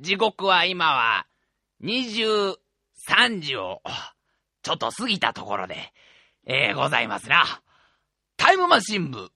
[0.00, 1.26] 時刻は今は
[1.82, 2.54] 23
[3.40, 3.82] 時を
[4.62, 5.92] ちょっと過ぎたところで、
[6.46, 7.44] えー、ございますな。
[8.36, 9.30] タイムマシン部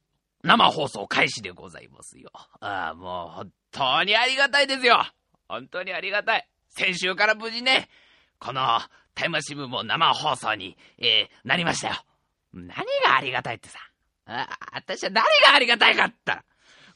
[0.45, 2.31] 生放送開始でございますよ。
[2.61, 5.05] ああ、もう本当にありがたいですよ。
[5.49, 6.49] 本当にありがたい。
[6.69, 7.89] 先週から無事ね、
[8.39, 8.63] この
[9.15, 11.95] タイムマシン部も生放送に、えー、なりましたよ。
[12.53, 12.69] 何
[13.05, 13.81] がありがたいってさ。
[14.27, 16.45] あ、私は何がありがたいかったら、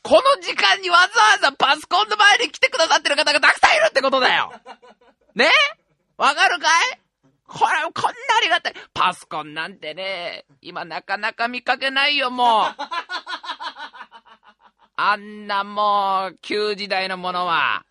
[0.09, 1.03] この時間にわざ
[1.49, 4.53] わざパソコンの前に来てくださってる方がたくさんいるってことだよ
[5.35, 5.51] ね？
[6.17, 7.01] わかるかい？
[7.49, 8.75] これ、こんなありがたい。
[8.95, 12.75] パソコンなんてね、今なかなか見かけないよ、もう。
[14.97, 17.85] あんなもう、旧時代のものは、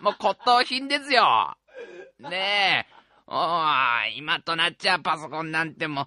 [0.00, 1.56] もう骨董品ですよ。
[2.18, 2.95] ねえ。
[3.28, 3.62] お
[4.16, 6.06] 今となっちゃパソコンなんても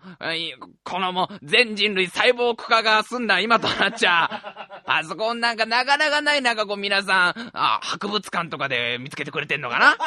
[0.84, 9.98] このもう全人類細胞化が済んだ今となっちゃ、パソコンなんかなかなかないなんかこう皆さん、あ、博物館とかで見つけてくれてんのかな？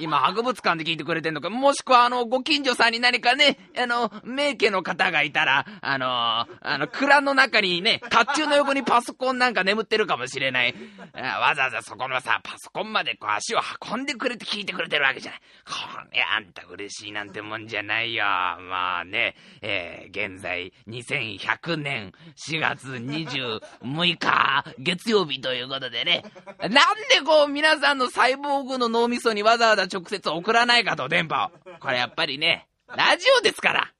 [0.00, 1.48] 今博物館で聞いてくれてんのか？
[1.48, 6.06] もしくはあの、ご近所さんに何かね、あの、名家の方がいたら、あの、
[6.60, 10.74] あの、蔵の中にね、甲冑の横にパソコンなんか眠ってるかもしれない。
[11.14, 15.40] わざわざそこのさ、パソコンまでこう足を運んでくれて聞いてくれてるわけじゃない。
[15.66, 15.72] こ
[16.12, 18.24] れあんた嬉しいなんてもんじゃないよ。
[18.24, 26.24] まあね、えー、現在2100年4月26日月曜日ということでね、
[26.60, 26.80] なんで
[27.24, 31.78] こう皆さんのサイボーグの脳みそにわざわざ直接送らないかと、電波を。
[31.80, 33.92] これやっぱりね、ラジオですから。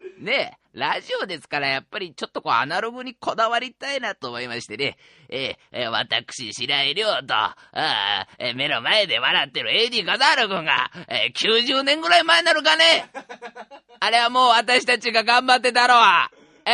[0.18, 4.96] ねえ、ラジオですから、やっぱりちょっとこうアナログにこだわりたいなと思いましてね、
[5.28, 13.10] えー、えー、私、白井亮と、ああえー、目の前で笑ってる AD 笠原くんが、えー、90年ぐらい前なるかね
[14.00, 16.30] あれはもう私たちが頑張ってたろわ。
[16.64, 16.70] え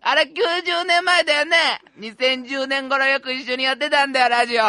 [0.00, 1.56] あれ90年前だよね
[1.98, 4.62] ?2010 年頃よく一緒にやってたんだよ、ラジオ。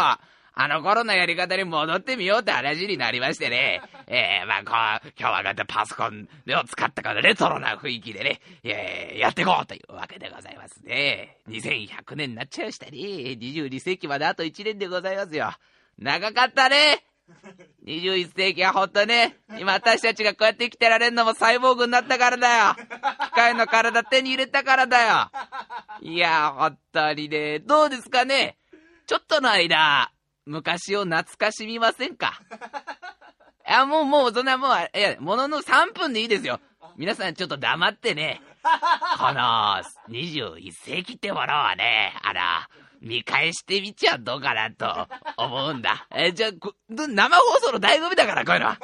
[0.59, 3.79] あの頃のやり方に戻ってみようって話になりましてね。
[4.07, 6.28] えー、まあ、こう、今日はこうやってパソコン
[6.59, 11.38] を使ったこのレトロな雰囲気でね、えー、やっていこうというわけでございますね。
[11.47, 12.91] 2100年になっちゃいましたね。
[12.91, 15.51] 22世紀まであと1年でございますよ。
[16.00, 17.03] 長かったね。
[17.85, 22.75] 21世紀はほんとね、今私たちがこうやって生きてられんのもサイボーグになったからだよ。
[23.28, 25.29] 機械の体手に入れたからだよ。
[26.01, 28.57] いや、本当にね、どうですかね
[29.06, 30.12] ちょっとの間、
[30.47, 32.41] 昔を懐かしみませんか？
[33.68, 36.62] いや、もう、もう、そんなもう、いや、ものの3分でいいですよ。
[36.96, 38.41] 皆さんちょっと黙ってね、
[39.18, 42.69] この21世紀ってものはね、あら、
[43.02, 46.08] 見返してみちゃどうかなと思うんだ。
[46.16, 46.52] え、じゃあ、
[46.90, 48.79] 生放送の醍醐味だから、こういうのは。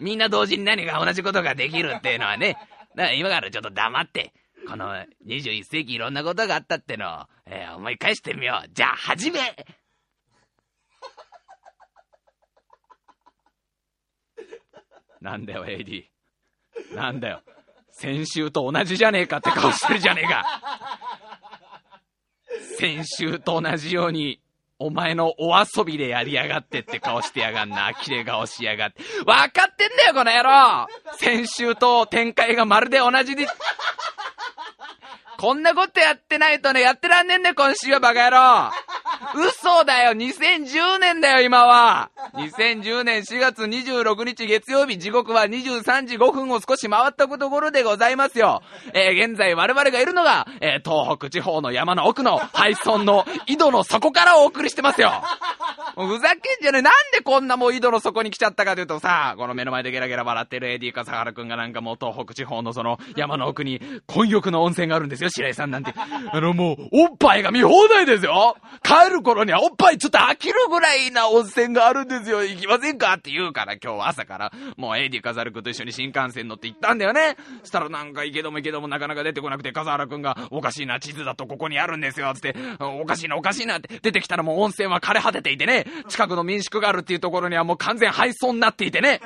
[0.00, 2.54] みんな同時に何か同じことができるっていうのはね。
[2.94, 4.32] だから今からちょっと黙って、
[4.68, 4.94] この
[5.26, 8.68] 21世紀いろんなことがあったってのを、えー、思い返してみよう。
[8.72, 9.40] じゃあ、始め
[15.20, 16.04] なんだよ、AD。
[16.94, 17.42] なんだよ。
[17.90, 20.46] 先週と同じじゃねえかって顔してるじゃねえか。
[22.78, 24.40] 先週と同じように、
[24.78, 27.92] お前のお遊びでやりやがってって顔してやがんな。
[27.94, 29.02] 綺麗顔しやがって。
[29.24, 30.86] 分かってんだよ、この野郎
[31.16, 33.48] 先週と展開がまるで同じで。
[35.38, 38.72] こんなことやってないとね、やってらんねんね、今週はバカ野郎
[39.46, 48.62] 嘘だよ !2010 年だよ、今は !2010 年4月26日月曜日、時刻は23時5分を少し回ったところでございますよ。
[48.92, 55.22] えー、現在我々がいるのが、えー、東北地方の山の奥の廃村の井戸の底からお送りしてますよ。
[55.94, 56.82] もうふざけんじゃねえ。
[56.82, 65.94] なんでこんなもう井戸の底に来ちゃったかというとさ、この目の前でゲラゲラ笑ってる AD 笠原くんがなんかもう東北地方のその山の奥に混浴の温泉があるんですよ、白井さんなんて。
[66.32, 72.44] あのもう、おっぱいが見放題ですよ帰る頃にはおっぱいちょっと飽きるぐらいな温泉があるんですよ。
[72.44, 77.36] 行きませんかって言うから今日朝からもう AD 笠原くんと一緒に新幹線乗って行ったんだよね。
[77.64, 82.32] したらなんか行けども行けどもなかなか出てこなくて笠原くんがおかしいな地図だとここにあるんですよ。
[82.34, 85.86] つって、おかしいなおかしいなって出てきたらもう温泉は枯れ果てていてね。
[86.08, 89.20] 近くの民宿があるっていうところにはもう完全廃村になっていてね。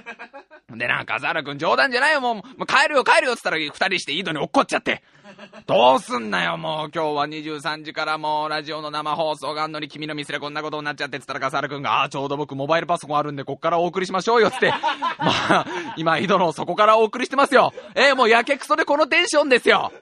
[0.77, 5.03] で、なんか、ザラ君冗談じゃないよ、もう、もう帰るよ、帰るよ、つったら二人して井戸に落っこっちゃって。
[5.67, 14.71] どうすんなよ、もう、今日は23時からもう、ラジオの生放送があんのに君の店でこんなことになっちゃって、つったら、笠原君が、ああ、ちょうど僕、モバイルパソコンあるんで、こっからお送りしましょうよ、つって。
[15.19, 15.67] まあ、
[15.97, 17.73] 今、井戸の底からお送りしてますよ。
[17.95, 19.93] えー、もう、やけくそでこのテンションですよ。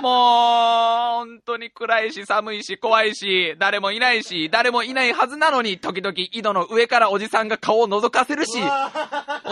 [0.02, 8.52] もう、本当に暗いし寒いし怖いし、誰もいないし、誰もいないはずなのに、時々井戸の上からおじさんが顔を覗かせるし、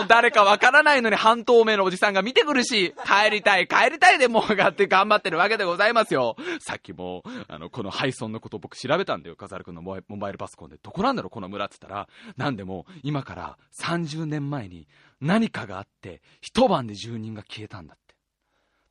[0.07, 6.35] 誰かわからないのに半透明のおじさんが見てくるし、帰りたい、帰りたいでもうがって頑張ってるわけでございますよ。
[6.59, 9.35] さっきも、あの、この配送のこと僕調べたんだよ。
[9.35, 10.77] 笠原くんのモバイルパソコンで。
[10.81, 12.07] どこなんだろう、この村って言ったら。
[12.37, 14.87] なんでも、今から30年前に
[15.21, 18.08] 何かがあって、一晩で住人が消えたんだって。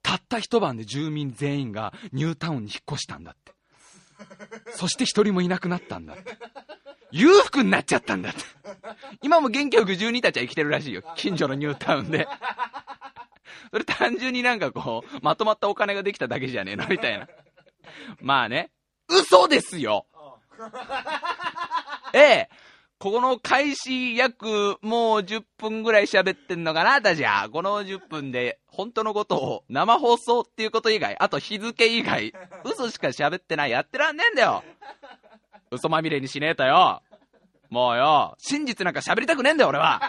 [0.08, 3.52] たった一晩で住民全員がニュータウンに引っ越したんだって。
[4.72, 6.38] そして一人もいなくなったんだって。
[7.10, 8.40] 裕福になっちゃったんだって。
[9.20, 11.02] 今も元気よく住人たちは生きてるらしいよ。
[11.16, 12.26] 近所のニュータウンで。
[13.70, 17.28] それ単純になんかこう、まとまったお金ができただけじゃねえのみたいな。
[18.22, 18.70] まあね。
[19.10, 20.06] 嘘ですよ
[22.14, 22.50] ええ。
[22.98, 27.48] ここの開始約もう10分ぐらい喋ってんのかな、私は。
[27.48, 32.34] この10分で本当のことを生放送っていうこと以外、あと日付以外、
[32.64, 33.70] 嘘しか喋ってない。
[33.70, 34.64] やってらんねえんだよ。
[35.70, 37.02] 嘘まみれにしねえとよ。
[37.70, 40.00] もうよ、真実なんか喋りたくねえんだよ、俺は。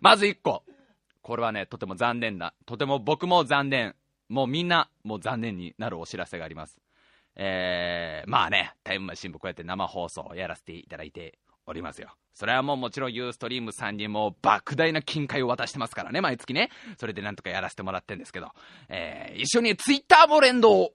[0.00, 0.64] まず1個。
[1.20, 3.94] これはね、とても残念な、とても僕も残念。
[4.28, 6.80] もうみんな、もう残念になるお知らせがあります。
[7.36, 12.14] えー、まあね、タイムマシンもこうやって生放送をやらせていただいておりますよ。
[12.34, 16.70] それはもうもちろんユーストリームさんにも莫大な金塊を渡してますからね、毎月ね。
[16.98, 18.48] それでなんとかやらせてもらってんですけど、
[18.88, 20.92] えー、一緒にツイッターも連動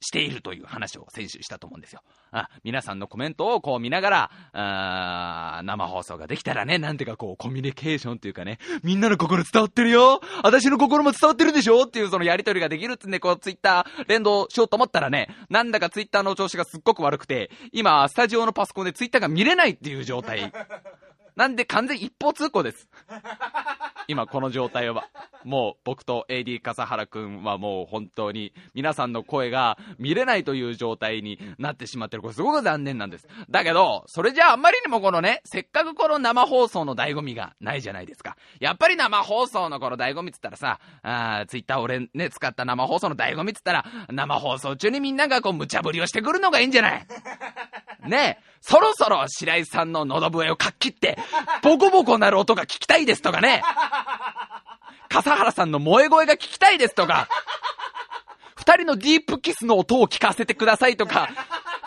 [0.00, 2.02] しているという話を先週したと思うんですよ。
[2.32, 20.52] あ皆さんのコメントをこう見ながら、あ生放送ができたらね、なんてかこうコミュニケーションというかね、みんなの心伝わってるよ私の心も伝わってるでしょっていうそのやりとりができるっつんで、こうツイッター連動しようと思ったらね、なんだかツイッターの調子がすっごく悪くて、今、スタジオのパソコンでツイッターが見れないっていう状態。
[21.36, 22.88] なんで完全一方通行です。
[24.10, 25.04] 今この状態は。
[25.44, 32.22] もう僕と AD 笠原くんはもう本当に皆さんの声が見れないという状態になってしまってる。
[32.22, 33.26] これすごく残念なんです。
[33.48, 38.36] だけど、それじゃああんまりにもこのね、せっかくこの生放送の醍醐味がないじゃないですか。
[38.58, 47.06] やっぱり生放送のこの醍醐味っつったらさ、あツイッター俺ね、使った生放送の醍醐味っつったら、生放送中にみんながこう無茶ぶりをしてくるのがいいんじゃない？
[48.08, 51.18] ねえ、そろそろ白井さんの喉笛をかっきって、
[51.62, 53.62] ボコボコなる音が聞きたいですとかね。
[55.10, 57.28] 笠原さんの萌え声が聞きたいですとか、
[58.56, 61.28] 二人のディープキスの音を聞かせてくださいとか、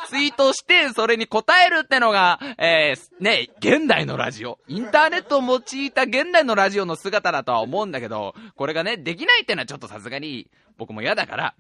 [0.10, 4.60] ツイートして、それに答えるってのが、えー、ね、現代のラジオ。
[4.68, 11.56] インターネットを用いた現代のラジオの姿だとは思うんだけど、これがね、できないってのはちょっとさすがに、僕も嫌だから、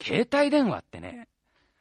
[0.00, 1.26] 携帯電話ってね、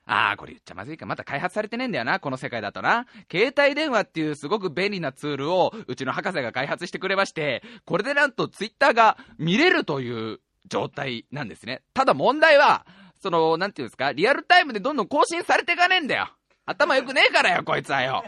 [0.08, 1.06] ああ、これ言っちゃまずいか。
[1.06, 3.08] まだ開発されてねえんだよな、この世界だとな。
[3.32, 11.82] 携帯電話っていうすごく便利なツールを、うちの博士が開発してくれまして、これでなんとツイッターが見れるという状態なんですね。
[11.94, 12.86] ただ問題は、
[13.22, 16.30] その、なんていうんですか、リアルタイムでどんどん更新されていかねえんだよ。
[16.66, 18.24] 頭良くねえからよ、こいつはよ。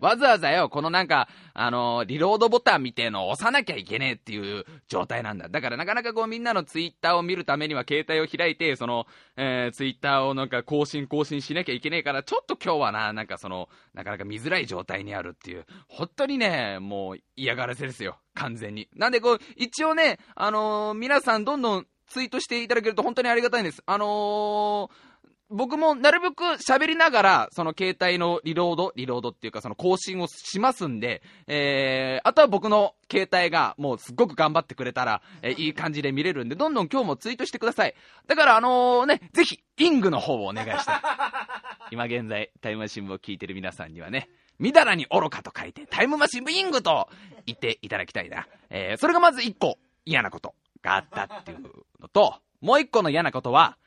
[0.00, 5.48] わざわざよ、このなんか、あのー、リロードボタンみてえのを押さなきゃいけねえっていう状態なんだ。
[5.48, 9.06] だからなかなかこうみんなのツイッターを見るためには携帯を開いて、その、
[9.36, 18.18] えー、ツイッターをなんか更新更新しなきゃいけねえから、ちょっと今日はな、なんかその、なかなか見づらい状態にあるっていう、本当にね、もう嫌がらせですよ。
[18.34, 18.88] 完全に。
[18.94, 23.82] なんでこう、一応ね、あのー、皆さんどんどんツイートしていただけると本当にありがたいんです。
[23.86, 25.13] あのー
[25.54, 37.94] 僕もなるべく喋りながら、その携帯のリロード、リロードっていうかその更新をしますんで、えー、あとは僕の携帯がもうすっごく頑張ってくれたら、えー、いい感じで見れるんで、どんどん今日もツイートしてください。
[38.26, 41.00] だからあのー、ね、ぜひ、イングの方をお願いしたい。
[41.92, 47.08] 今現在、タイムマシン部を聞いてる皆さんにはね、みだらに愚かと書いて、タイムマシン部イングと
[47.46, 48.48] 言っていただきたいな。
[48.70, 51.60] えー、それがまず一個嫌なことがあったっていう
[52.00, 53.78] のと、もう一個の嫌なことは、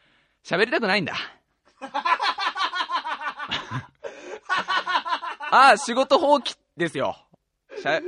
[0.46, 1.14] 喋りたくないんだ。
[5.52, 7.16] あ、仕事放棄ですよ。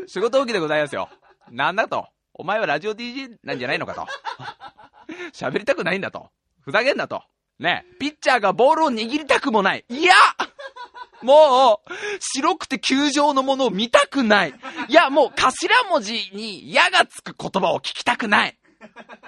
[0.08, 1.10] 仕事放棄でございますよ。
[1.52, 2.08] なんだと。
[2.34, 4.08] お前はラジオ DJ なんじゃないのかと。
[5.34, 6.30] 喋りたくないんだと。
[6.62, 7.24] ふざけんなと。
[7.60, 7.86] ね。
[8.00, 9.86] ピッチャーがボールを握りたくもない。
[9.90, 10.14] いや
[11.22, 14.54] もう、白くて球状のものを見たくない。
[14.88, 18.58] いや、もう頭文字に矢がつく言葉を聞きたくない。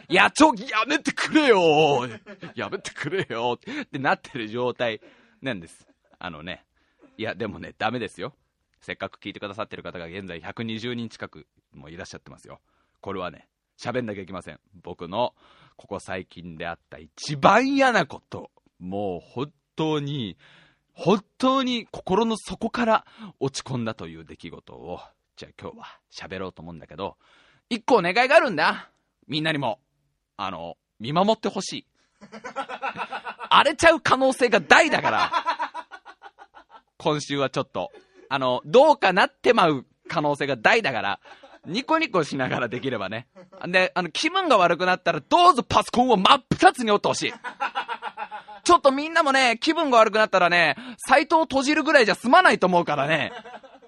[0.09, 2.07] い や、ちょ、やめてくれよ
[2.55, 5.01] やめてくれよってなってる状態
[5.41, 5.87] なんです。
[6.19, 6.65] あのね。
[7.17, 8.35] いや、でもね、ダメですよ。
[8.79, 12.59] せっかく聞いてくださってる方が現在120人近くもいらっしゃってますよ。
[12.99, 14.59] これはね、喋んなきゃいけません。
[14.83, 15.35] 僕の、
[15.75, 18.51] ここ最近であった一番嫌なこと。
[18.79, 20.37] もう本当に、
[20.93, 23.05] 本当に心の底から
[23.39, 24.99] 落ち込んだという出来事を、
[25.35, 27.17] じゃあ今日は喋ろうと思うんだけど、
[27.69, 28.91] 一個お願いがあるんだ。
[29.31, 29.79] みんなにも、
[30.35, 31.85] あの、見守ってほしい。
[33.49, 35.31] 荒れちゃう可能性が大だから。
[36.97, 37.93] 今週はちょっと、
[38.27, 41.19] あの、どうかなってまう可能性が大だから、
[41.65, 43.27] ニコニコしながらできればね。
[43.67, 47.33] で、あの、気分が悪くなったら、どうぞパソコンを真っ二つに折ってほしい。
[48.65, 50.75] ちょっとみんなもね、気分が悪くなったらね、
[51.07, 53.31] サイトを閉じるぐらいじゃ済まないと思うからね。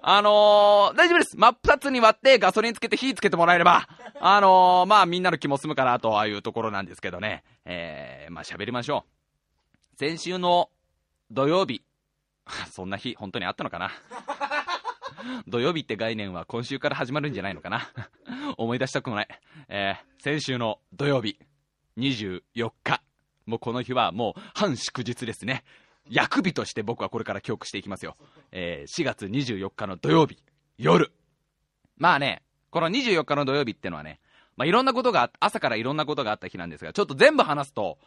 [0.06, 1.38] あのー、大丈夫です。
[1.38, 3.88] 真っ二つに割ってガソリンつけて火つけてもらえれば、
[4.20, 7.46] あのー、まあみんなの気も済むかなというところなんですけどね。
[7.64, 9.06] えー、まあ喋りましょ
[9.96, 9.98] う。
[9.98, 10.70] 先週の
[11.32, 11.86] 土曜日、
[12.70, 13.92] そんな日本当にあったのかな？
[15.48, 17.88] 土曜日って概念は今週から始まるんじゃないのかな？
[18.58, 19.28] 思い出したくもない。
[19.70, 21.40] えー、先週の土曜日、
[21.98, 23.02] 24日。
[23.46, 25.64] もうこの日はもう半祝日ですね。
[26.10, 28.18] 薬日として僕はこれから記憶していきますよ。
[28.52, 30.38] えー、4月24日の土曜日、
[30.78, 31.12] 夜。
[31.98, 34.20] まあね、この24日の土曜日ってのはね、
[34.58, 37.98] まあいろんなことが、朝からいろんなことがあった日なんですが、ちょっと全部話すと、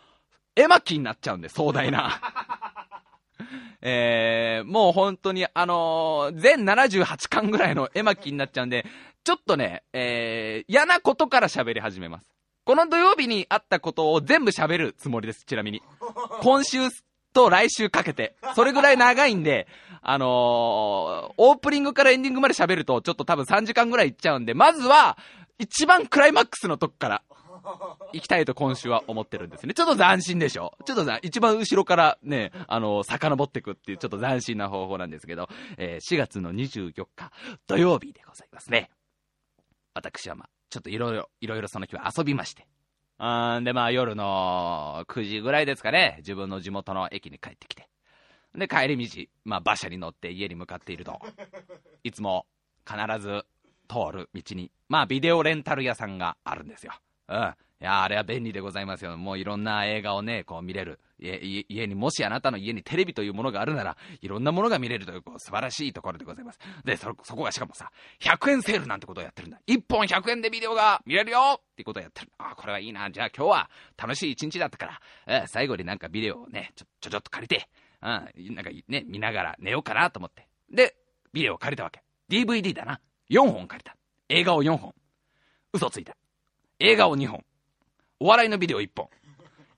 [0.55, 2.21] 絵巻になっちゃうんで、壮大な。
[3.83, 8.87] えー、もう本当にあのー、全78巻ぐらいの絵巻になっちゃうんで、
[9.23, 12.33] ちょっとね、えー、嫌なことから喋り始めます。
[12.65, 15.83] この土曜日にあったことを全部喋るつもりです、ちなみに。
[16.43, 16.91] 今週
[17.37, 18.35] と来週かけて。
[18.55, 19.67] それぐらい長いんで、
[20.01, 20.29] あのー、
[21.37, 25.19] オープニングからエンディングまで喋ると、ちょっと多分3時間ぐらいいっちゃうんで、まずは、
[25.59, 27.23] 一番クライマックスのとこから、
[28.13, 29.75] 行きたいと今週は思ってるんですね。
[29.75, 30.79] ちょっと斬新でしょ？
[30.85, 37.33] ちょっとさ、一番後ろからね、あの、遡っていくっていうちょっと斬新な方法なんですけど、えー、4月の24日、
[37.67, 38.91] 土曜日でございますね。
[39.95, 42.67] 私はまあ、ちょっといろいろ、いろいろその日は遊びまして。
[43.19, 47.89] うん、で、まあ夜の9時ぐらいですかね、自分の地元の駅に帰ってきて。
[48.55, 51.19] で、帰り道、まあ馬車に乗って家に向かっていると、
[52.05, 52.47] いつも
[52.87, 53.45] 必ず
[53.89, 56.93] 通る道に、まあビデオレンタル屋さんがあるんですよ。
[57.29, 57.55] うん。
[57.81, 59.17] いや、あれは便利でございますよ。
[59.19, 60.99] もういろんな映画をね、こう見れる。
[61.19, 66.59] 家に、もしあなたの家にテレビというものがあるなら、いろんなものが見れるという、こう素晴らしいところでございます。
[66.85, 67.91] で、そ、そこがしかもさ、
[68.21, 69.61] 100円セールなんてことをやってるんだ。
[69.67, 72.33] 1本100円でビデオが見れるよっていうことをやってる。
[72.39, 73.11] あ、これはいいな。
[73.11, 77.69] じゃあ今日は楽しい一日だったから、えー、最後になんかビデオをね、ちょ、ちょちょっと借りて、
[78.03, 80.49] うん、なんかね、見ながら寝ようかなと思って。
[80.71, 80.97] で、
[81.33, 82.03] ビデオを借りたわけ。
[82.31, 83.01] DVD だな。
[83.31, 83.97] 4本借りた。
[84.29, 84.95] 映画を4本。
[85.73, 86.17] 嘘ついた。
[86.79, 87.45] 映画を2本。
[88.21, 89.09] お笑いのビデオ1本。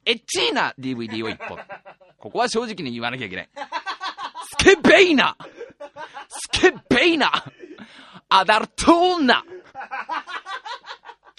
[0.05, 1.59] エッチーな DVD を1本。
[2.19, 3.49] ここは正直に言わなきゃいけない。
[4.51, 5.37] スケベイナ
[6.29, 7.31] スケベイナ
[8.29, 9.45] アダルトーナ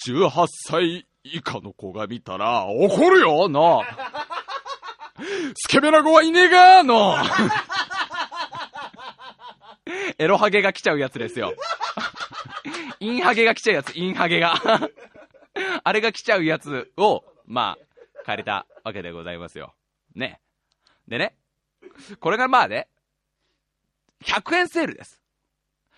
[0.08, 3.82] !18 歳以下の子が見たら怒るよな
[5.56, 7.16] スケベな子はいねえがの
[10.18, 11.54] エロハゲが来ちゃうやつですよ。
[13.00, 14.62] インハゲが来ちゃうやつ、インハゲが。
[15.84, 19.76] あれが来ちゃうやつを、まあ、借りたわけでございますよ。
[20.16, 20.40] ね。
[21.08, 21.36] でね、
[22.20, 22.88] これがまあね、
[24.24, 25.22] 100円セールです。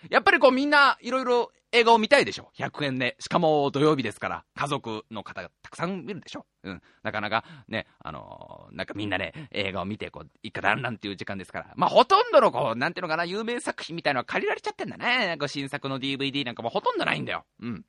[0.10, 3.16] やっぱりこうみんないろいろ映画を見たいでしょ ?100 円で。
[3.20, 6.82] しかも土曜日ですから、家族の方がたくさん見るでしょうん。
[7.01, 11.74] なかなかね、あのー、なんかみんな、ね、映画を見て、こう、一家団らんっていう時間ですから。
[11.75, 15.28] まあほとんどのこう、なんていうのかな、有名作品みたいなのは借りられちゃってんだね。
[15.28, 17.46] なんか新作の DVD なんかもほとんどないんだよ。
[17.62, 17.86] うん。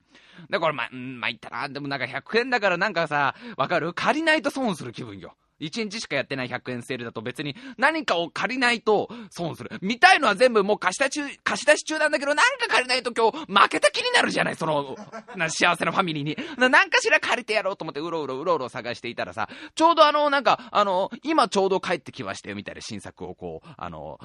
[0.49, 1.69] だからまあ、うん、まあ言ったな。
[1.69, 3.93] でもなんか100円だからなんかさ、わかる？
[3.95, 5.35] 借りないと損する気分よ。
[5.63, 9.71] 1日しかやってない100円セールだと別に何かを借りないと損する。
[9.81, 14.97] 見たいのは全部もう貸し出し中、貸し出し中なんだけど、なんか借りないと今日負けた気になるじゃない、その、
[15.37, 16.37] な幸せなファミリーに。
[16.59, 24.19] なんかしら借りてやろうと思ってうろうろうろうろ探していたらさ、ちょうどあの、なんか、あの、今ちょうど帰ってきましたよみたいな新作をこう、あの、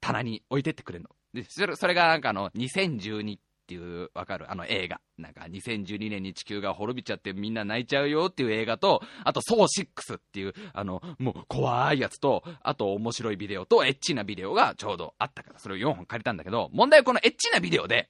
[0.00, 1.10] 棚に置いてってくれるの。
[1.34, 3.38] で、それ、それがなんかあの、2012
[3.70, 4.50] っていう、わかる？
[4.50, 5.00] あの映画。
[5.16, 18.08] なんか2012年に地球が滅びちゃってみんな泣いちゃうよっていう映画と、あとソー6っていう、あの、もう怖いやつと、あと面白いビデオとエッチなビデオがちょうどあったから、それを4本借りたんだけど、問題はこのエッチなビデオで、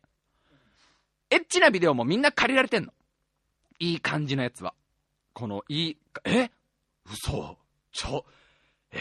[1.29, 2.95] エッチなビデオもみんな借りられてんの。
[3.81, 4.73] いい感じのやつは。
[5.35, 6.51] このいい、え？
[7.13, 7.59] 嘘
[7.93, 8.25] ちょ、
[8.93, 8.99] え？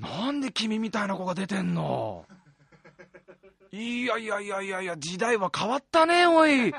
[0.00, 2.24] ー、なんで君みたいな子が出てんの？
[3.76, 6.72] いやいやいやいやいや、時代は変わったね、おい。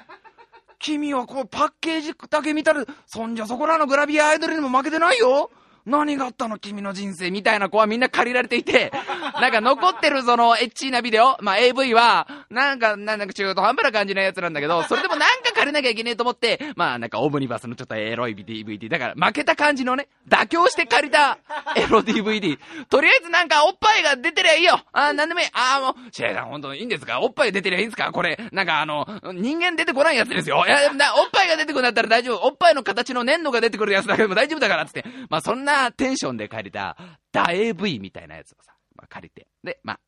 [0.79, 5.51] 君はこうパッケージだけ見たら、そんじゃそこらのグラビアアイドルにも負けてないよ。
[5.85, 8.93] 何があったの君の人生みたいな子はみんな借りられていて、
[9.41, 21.39] なんか残ってるそのエッチーなビデオ、まあ AV は、なんか、なんか中途半端な感じのやつなんだけど、それでもなんか借借りなきゃいけねえと思って、まあなんかオムニバスのちょっとエロい DVD、だから負けた感じのね、妥協して借りた
[21.75, 22.57] エロ DVD。
[22.89, 25.47] とりあえずなんかおっぱいが出てりゃいいよあ、なんでもいい。
[25.53, 27.21] あ、もう、シェイさん本当いいんですか？
[27.21, 28.11] おっぱい出てりゃいいんですか？
[28.11, 30.63] これ、なんかあの、人間出てこないやつですよ。
[30.65, 30.77] いや、
[31.17, 32.47] おっぱいが出てくるんだったら大丈夫。
[32.47, 35.05] おっぱいの形の粘土が出てくるやつだけでも大丈夫だから、つって。
[35.29, 36.97] まあそんなテンションで借りた、
[37.31, 39.47] ダ AV みたいなやつをさ、まあ、借りて。
[39.63, 39.99] で、まあ、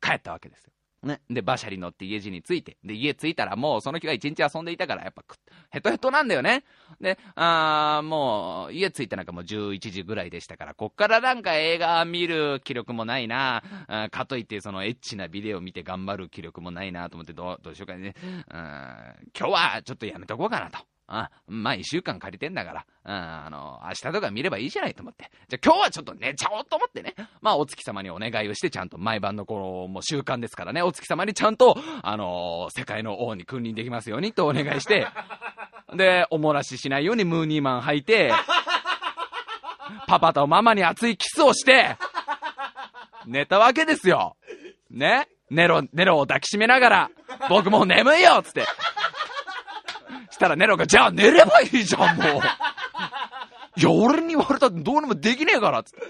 [0.00, 0.72] 帰ったわけですよ。
[1.02, 1.20] ね。
[1.30, 5.24] で、馬車に乗って家路に着いて、で、家着いたらもうその日は一日遊んでいたから、やっぱ、
[5.70, 6.64] ヘトヘトなんだよね。
[7.00, 18.14] で、あー、もう、家着いたなんかもう11時ぐらいでしたから、こっからなんか映画見る気力もないな、あかといってそのエッチなビデオ見て頑張る気力もないなと思って、どう、どうしようかね。
[18.22, 18.46] うん
[19.38, 20.95] 今日はちょっとやめとこうかなと。
[21.08, 25.30] あ、まあ一週間借りてんだから、あの、明日とか見ればいいじゃないと思って。
[25.48, 27.14] じゃあ今日はちょっと寝ちゃおうと思ってね。
[27.40, 35.06] まあお月様にお願いをして、ちゃんと毎晩のこの、も習慣ですからね、お月様にちゃんと、あの、世界の王に君臨できますようにとお願いして、
[35.94, 38.32] で、おもらししないようにムーニーマン履いて、
[40.08, 41.96] パパとママに熱いキスをして、
[43.26, 44.36] 寝たわけですよ。
[44.90, 45.28] ね？
[45.48, 47.10] ネロ、ネロを抱きしめながら、
[47.48, 48.64] 僕もう眠いよつって。
[50.30, 52.26] したらネロが、じゃあ寝ればいいじゃん、もう。
[53.78, 56.06] いや、俺に言われたってどうにもできねえから、つって。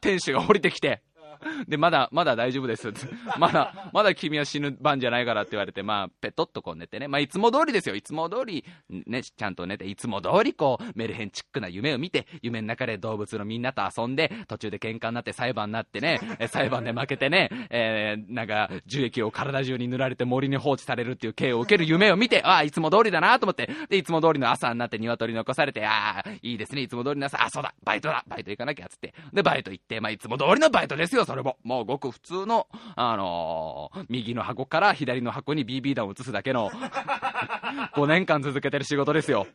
[0.00, 1.02] 天使が降りてきて、
[1.68, 2.92] で、まだ、まだ大丈夫です。
[3.38, 7.08] まだ、まだ君は死ぬ番じゃないからって言われて、まあ、ペトッとこう寝てね。
[7.08, 7.94] まあ、いつも通りですよ。
[7.94, 29.14] いつも通り、ね、ちゃんと寝て、いつも通りこう、メルヘンチックな夢を見て、夢の中で動物のみんなと遊んで、途中で喧嘩になって裁判になってね、裁判で負けてね、えー、なんか、樹液を体中に塗られて森に放置されるっていう刑を受ける夢を見て、ああ、いつも通りだなと思って、で、いつも通りの朝になって鶏残されて、ああ、いいですね、いつも通りの朝、あ、そうだ、バイトだ、バイト行かなきゃ、つって。
[29.32, 31.56] で、バイト行って、まあ、いつも通りのバイトですよ、それも。
[31.62, 36.70] もうごく普通の、あのー、右の箱から左の箱に BB 弾を移すだけの、
[37.94, 39.46] 5年間続けてる仕事ですよ。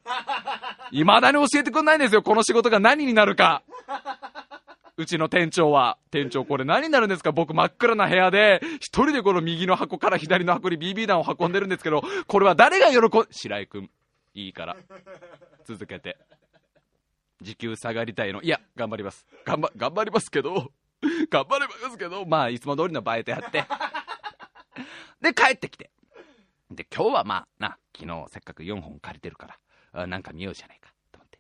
[0.91, 3.63] 未だに教えてくんないんですよ、この仕事が何になるか。
[4.97, 7.31] うちの店長は、店長これ何になるんですか？
[7.31, 13.89] 僕真っ暗な部屋で、一人でこの右の箱から左の箱に BB 弾を運んでるんですけど、これは誰が喜ん、白井くん、
[14.33, 14.75] いいから。
[15.65, 16.17] 続けて。
[17.41, 18.41] 時給下がりたいの。
[18.41, 19.25] いや、頑張ります。
[19.45, 20.71] 頑張、頑張りますけど、
[21.29, 23.65] 頑張ればですけど、まあ、いつも通りのバイトやって。
[25.21, 25.91] で、帰ってきて。
[26.71, 29.59] で、今日はまあ、な、昨日せっかく4本借りてるから、
[30.01, 31.39] あなんか見ようじゃないか、と思って。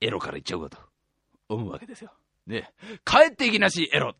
[0.00, 0.78] エロから行っちゃうと
[1.48, 2.12] 思うわけですよ。
[2.46, 2.72] で、
[3.04, 4.14] 帰っていきなし、エロ。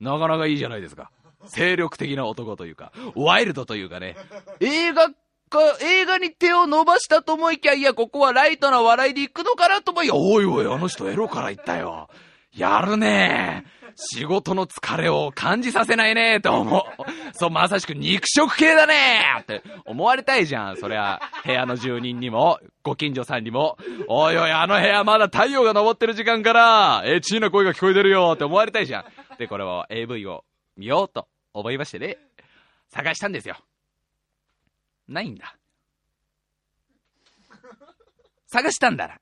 [0.00, 1.10] なかなかいいじゃないですか。
[1.46, 4.16] 精力的な男というか、ワイルドというかね、
[4.60, 5.14] 映画か、
[5.80, 12.08] 映画に手を伸ばしたと思いきや、いや、ここはライトな笑いで行くのかなと思いや、おいおい、あの人エロから行ったよ。
[12.54, 16.82] やるねえ仕事の疲れを感じさせないねと思う。
[17.36, 20.76] そう、まさしく肉食系だねって思われたいじゃん。
[20.76, 23.76] そりゃ、部屋の住人にも、ご近所さんにも、
[24.08, 29.04] おいおい、あの部屋まだ太陽が昇ってる時間から、エッチーな声が聞こえてるよって思われたいじゃん。
[29.38, 30.44] で、これを AV を
[30.76, 32.18] 見ようと思いましてね、
[32.90, 33.56] 探したんですよ。
[35.08, 35.56] ないんだ。
[38.46, 39.18] 探したんだな。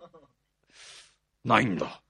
[1.45, 2.01] ないんだ。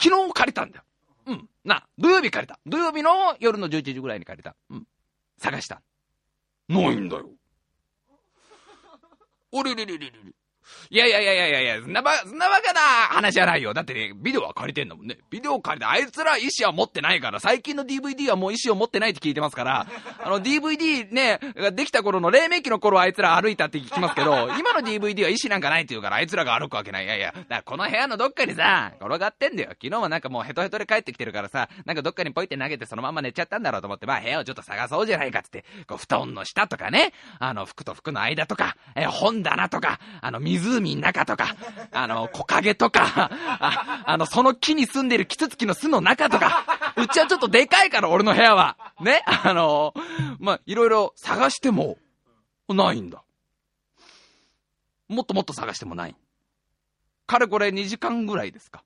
[0.00, 0.84] 昨日借りたんだよ。
[1.26, 1.48] うん。
[1.64, 2.58] な、土曜日借りた。
[2.66, 4.56] 土曜日の夜の11時ぐらいに借りた。
[4.70, 4.86] うん。
[5.38, 5.82] 探した。
[6.68, 7.30] ないんだよ。
[9.52, 10.34] おれれれれれれ。
[10.90, 13.74] いやいやいやいやいやいや、そんなば、そんなバカな話じゃないよ。
[13.74, 15.18] だってね、ビデオは借りてんだもんね。
[15.30, 19.86] ビデオ借りて、あいつら意思は持ってないから、最近の DVD はもう意思を持ってないって聞いてますから、
[20.22, 21.40] あの DVD ね、
[21.72, 27.04] できた頃の黎明期の頃あいつら歩いたって聞きますけど、 今の DVD は意思なんかないって言うから、あいつらが歩くわけない。
[27.04, 29.70] いやいや、だからこの部屋のどっかにさ、転がってんだよ。
[29.70, 41.56] 昨日はなんかもうヘトヘトで帰ってきてるからさ、なんかどっかにポイって投げてそのまま寝ちゃったんだろうと思って、まあ部屋をちょっと探そうじゃないかって、こう布団の下とかね、あの服と服の間とか、え本棚とか、あの湖の中とか、
[41.92, 46.64] あの、木陰とか、ああの、その木に住んでるキツツキの巣の中とか、
[46.96, 48.76] うちはちょっとでかいから、俺の部屋は。
[49.00, 49.22] ね？
[49.26, 49.94] あの、
[50.38, 51.98] まあ、いろいろ探しても、
[52.68, 53.22] ないんだ。
[55.08, 56.16] もっともっと探してもない。
[57.26, 58.82] かれこれ2時間ぐらいですか。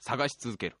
[0.00, 0.76] 探し続ける。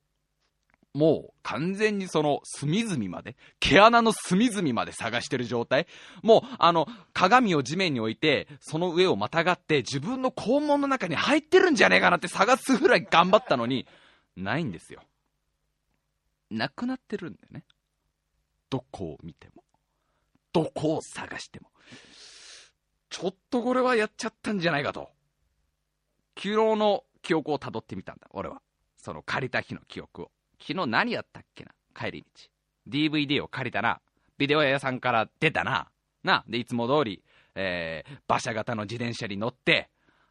[0.94, 5.86] もう完全にその隅々まで、毛穴の隅々まで探してる状態。
[6.22, 13.86] もうあの鏡を地面に置いて、その上をまたがって自分の肛門の中に入ってるんじゃねえかなって探すぐらい頑張ったのに、
[14.36, 15.02] ないんですよ。
[16.50, 17.64] なくなってるんだよね。
[18.68, 19.62] どこを見ても。
[20.52, 21.70] どこを探しても。
[23.08, 25.10] ちょっとこれはやっちゃったんじゃないかと。
[26.36, 28.60] 昨日の記憶をたどってみたんだ、俺は。
[28.98, 30.30] その借りた日の記憶を。
[30.66, 31.72] 昨日何やったっけな？
[31.94, 32.26] 帰り道。
[32.88, 34.00] DVD を借りたな。
[34.38, 35.88] ビデオ屋さんから出たな。
[36.24, 36.44] な。
[36.48, 37.22] で、いつも通り、
[37.54, 39.90] えー、馬車型の自転車に乗って、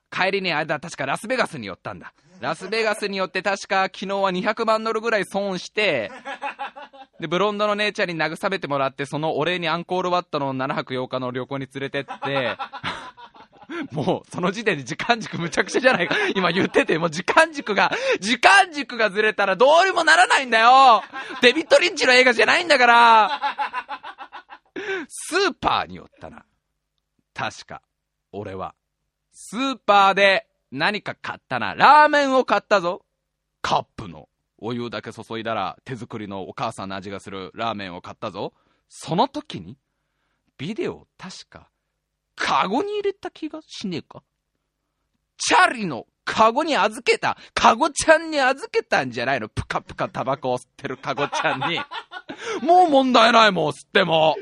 [0.10, 2.14] 帰りに間確かラスベガスに寄ったんだ。
[2.42, 6.12] ラスベガスによって確か昨日は200万ドルぐらい損して、
[7.20, 12.58] で、ブロンドの姉ちゃんに慰めてもらって、そのお礼にアンコールワットの7泊8日の旅行に連れてって、
[13.92, 16.16] もう、その時点で時間軸むちゃくちゃじゃないか。
[16.36, 21.04] 今言ってて、もう時間軸が、時間軸がずれたらどうにもならないんだよ
[21.42, 23.42] デビッド・リンチの映画じゃないんだから
[25.08, 26.46] スーパーに寄ったな。
[27.34, 27.82] 確か、
[28.32, 28.76] 俺は。
[29.32, 31.76] スーパーで何か買ったな。
[31.76, 33.06] ラーメンを買ったぞ。
[33.62, 34.28] カップの。
[34.64, 38.54] お湯だけ注いだら手作りのお母さんの味がするラーメンを買ったぞ。
[38.90, 39.78] その時に、
[40.58, 41.70] ビデオ確か
[42.44, 44.24] カゴに入れた気がしねえか？
[45.38, 49.48] チャリのカゴに預けた、カゴちゃんに預けたんじゃないの？
[49.48, 51.80] ぷかぷかタバコを吸ってるカゴちゃんに。
[52.66, 54.36] もう問題ないもん、吸っても。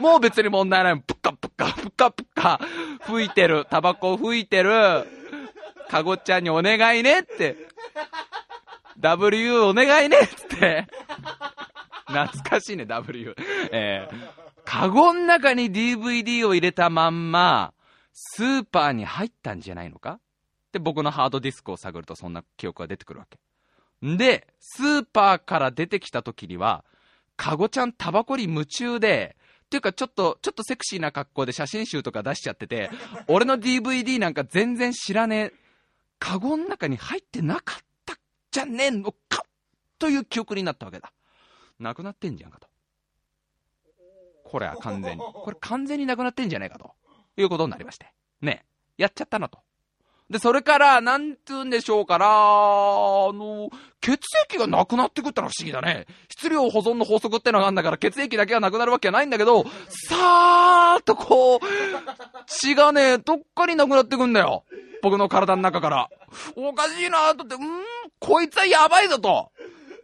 [0.00, 1.02] もう別に問題ないもん。
[1.04, 2.60] ぷかぷか、ぷかぷか、
[3.06, 4.70] 吹いてる、タバコを吹いてる、
[5.88, 7.56] カゴちゃんにお願いねって。
[8.98, 10.86] W お願いねって。
[12.08, 13.36] 懐かしいね、W。
[13.70, 17.72] えーカゴん中に DVD を入れたまんま、
[18.12, 20.20] スーパーに入ったんじゃないのか？
[20.72, 23.38] で、僕のハードディスクを探るとそんな記憶が出てくるわけ。
[24.06, 26.84] んで、スーパーから出てきた時には、
[27.38, 32.90] カゴちゃんタバコに夢中で、っていうかちょっと、ちょっとセクシーな格好で写真集とか出しちゃってて、
[33.26, 35.52] 俺の DVD なんか全然知らねえ、
[36.18, 38.18] カゴん中に入ってなかった
[38.50, 39.46] じゃねえのか？
[39.98, 41.10] という記憶になったわけだ。
[41.78, 42.68] なくなってんじゃんかと。
[44.50, 45.22] これは完全に。
[45.22, 46.92] これ完全になくなってんじゃないかと。
[47.36, 48.12] いうことになりまして。
[48.40, 48.64] ね。
[48.96, 49.60] やっちゃったなと。
[50.30, 52.28] で、それから、なんつうんでしょうから、あ
[53.32, 56.06] の、血液がなくなってくったら不思議だね。
[56.28, 61.60] 質量保存の法則ってのがあるんだから、血液だけがなくなるわけはないんだけど、さーっとこう、
[62.46, 64.64] 血がね、どっかになくなってくんだよ。
[65.02, 66.10] 僕の体の中から。
[66.56, 67.62] おかしいなとって、んー、
[68.18, 69.50] こいつはやばいぞと。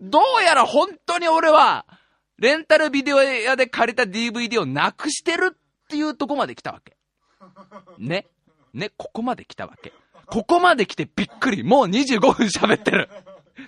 [0.00, 1.85] どうやら本当に俺は、
[2.38, 6.97] レンタルビデオ屋で借りた DVD をなくしてるっていうとこまで来たわけ。
[7.99, 8.27] ね。
[8.73, 9.92] ね、ここまで来たわけ。
[10.27, 11.62] ここまで来てびっくり。
[11.62, 13.09] もう25分喋ってる。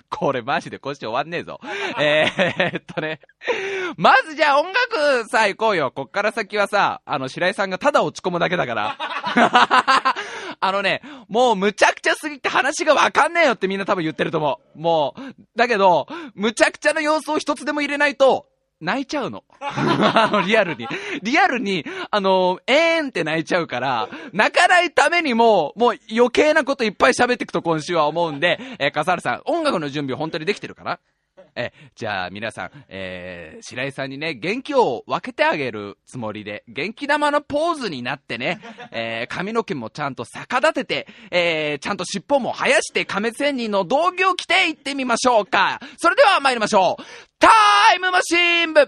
[0.09, 1.59] これマジでこっち終わんねえぞ。
[1.99, 3.19] えー、っとね。
[3.95, 5.91] まずじゃあ音楽さ、行こうよ。
[5.91, 8.97] こっから先はさ、あの、白井さんがただ落ち込むだけだから。
[10.59, 14.79] あのね、もうむちゃくちゃすぎて話がわかんねえよってみんな多分言ってると思う。
[14.79, 18.47] もう、だけど、むちゃくちゃな様子を一つでも入れないと、
[18.79, 19.43] 泣いちゃうの。
[20.45, 20.87] リアルに。
[21.23, 30.99] リアルに、あの、えーんって泣いちゃうから、泣かないためにも、もう余計なこといっぱい喋っていくと今週は思うんで、えー、笠原さん、音楽の準備本当にできてるかな？
[31.57, 38.59] え、じゃあ皆さん、えー、白井さんにね、元気を分けてあげるつもりで、元気玉のポーズになってね、
[38.91, 45.79] えー、髪の毛もちゃんと逆立てて、えー、ちゃんと尻尾も生やして亀仙人の道着を着て行ってみましょうか。
[45.97, 47.03] それでは参りましょう。
[47.39, 47.49] タ
[47.95, 48.87] イムマシン部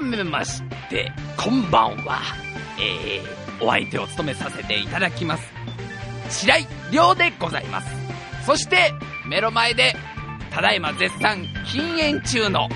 [0.00, 2.20] めまして、こんばんは。
[2.78, 5.44] えー、お相手を務めさせていただきます。
[6.30, 7.88] 白井亮でございます。
[8.44, 8.92] そして、
[9.26, 9.94] 目の前で、
[10.50, 12.68] ただいま絶賛禁煙中の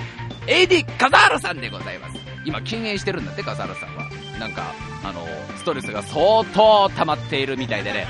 [0.47, 2.17] AD 笠原さんでございます。
[2.45, 4.09] 今禁煙してるんだって、笠原さんは。
[4.39, 5.25] なんか、あの、
[5.57, 8.07] ストレスが相当溜まっているみたいでね。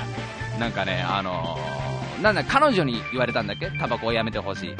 [0.58, 1.79] なんかね、あのー、
[2.22, 3.70] なんだ、彼女に言われたんだっけ？
[3.78, 4.74] タバコをやめてほしい。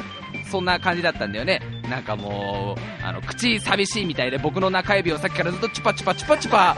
[0.49, 1.61] そんな感じだったんだよね。
[1.89, 6.75] なんかもう、あの、口寂しいみたいで僕の中指をさっきからずっとチュパチュパチュパチュパ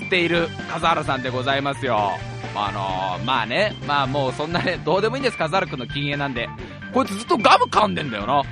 [0.00, 2.12] 吸っている笠原さんでございますよ。
[2.54, 6.48] あのー、まあね、まあもうそんなね、どうでもいいんです、笠原くんの禁煙なんで。
[6.92, 8.42] こいつずっとガム噛んでんだよな。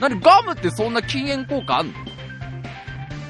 [0.00, 1.92] なにガムってそんな禁煙効果あんの？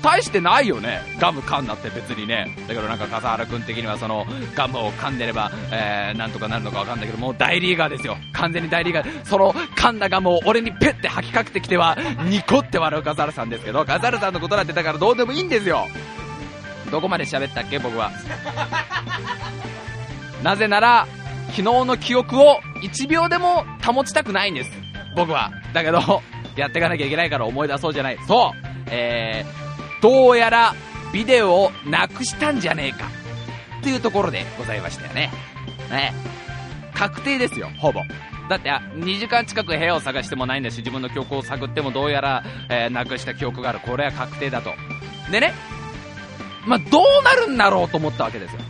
[0.03, 2.55] 大してないよね、ガム噛んだって別にね。
[2.69, 8.17] だけどなんか笠原君的にはそのガムを噛んでれば、えー、なんとかなるのかわかんないけど、もう大リーガーですよ。
[8.33, 9.25] 完全に大リーガー。
[9.25, 15.87] その噛んだガムを俺にペッて吐きかけてきては、ニコって笑う笠原さんですけど、笠原さんのことなんてだからどうでもいいんですよ。
[16.91, 18.11] どこまで喋ったっけ、僕は。
[20.43, 21.07] なぜなら、
[21.49, 24.71] 昨日の記憶を1秒でも保ちたくないんです。
[25.17, 25.51] 僕は。
[25.73, 26.23] だけど、
[26.57, 28.19] やっていかなきゃいけないから思い出そうじゃない。
[28.27, 29.68] そうえー、
[30.01, 30.75] どうやら
[31.13, 33.09] ビデオをなくしたんじゃねえか
[33.81, 35.31] っていうところでございましたよね。
[35.91, 36.13] ね。
[36.95, 38.01] 確定ですよ、ほぼ。
[38.49, 43.81] だって、2時間近く部屋を探してもないんだし、自分の記憶を探ってもどうやら、えー、なくした記憶がある。
[43.81, 44.73] これは確定だと。
[45.31, 45.53] でね、
[46.67, 48.61] まあ、どうなるんだろうと思ったわけですよ。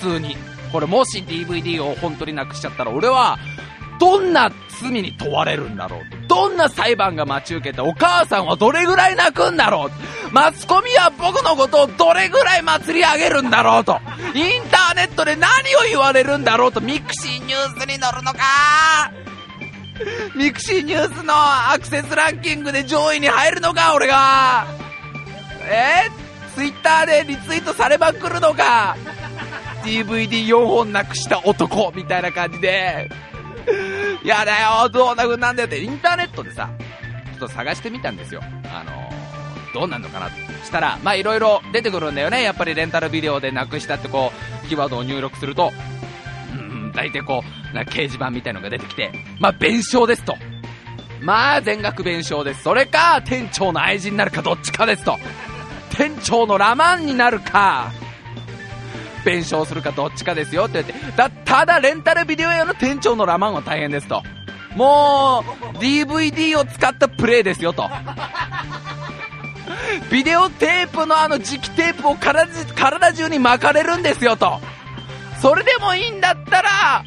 [0.00, 0.36] 普通に。
[0.72, 3.38] これもし DVD を本当になくしちゃったら、俺は、
[3.98, 10.32] どんな罪に問われるんだろうとどんな裁判が待ち受けてお母さんはどれぐらい泣くんだろう？
[10.32, 13.98] マスコミは僕のことをどれぐらい祭り上げるんだろうと？
[14.32, 15.50] インターネットで何を
[15.88, 16.80] 言われるんだろうと？
[16.80, 19.10] ミクシーニュースに載るのか？
[20.36, 23.92] ミクシーニュースのアクセスランキングで上位に入るのか？
[23.96, 24.68] 俺が？
[25.68, 26.08] え？
[26.52, 28.96] ー、ツイッターでリツイートされまくるのか
[29.82, 33.10] ？DVD4 本なくした男みたいな感じで。
[34.24, 36.70] やだよ、どうな風なんだよって、インターネットでさ、
[37.38, 38.42] ちょっと探してみたんですよ。
[38.72, 40.30] あのー、どうなんのかな
[40.64, 42.42] したら、まあいろいろ出てくるんだよね。
[42.42, 44.32] やっぱりレンタルビデオでなくしたってこ
[44.64, 45.72] う、キーワードを入力すると、
[46.52, 47.42] うん、大体こ
[47.72, 50.36] う、な掲示板みたいのが出てきて、まあ弁償ですと。
[51.20, 52.62] まあ全額弁償です。
[52.62, 55.18] それか、店長の愛人になるかどっちかですと。
[55.90, 57.92] 店長のラマンになるか、
[59.24, 64.22] 弁償するかどっちかですよって言って、だ、ただレンタルビデオ屋の店長のラマンは大変ですと。
[64.74, 67.88] もう、DVD を使ったプレイですよと。
[70.10, 74.60] ビデオテープのあの磁気テープを体体中に巻かれるんですよと。
[75.40, 77.04] それでもいいんだったら、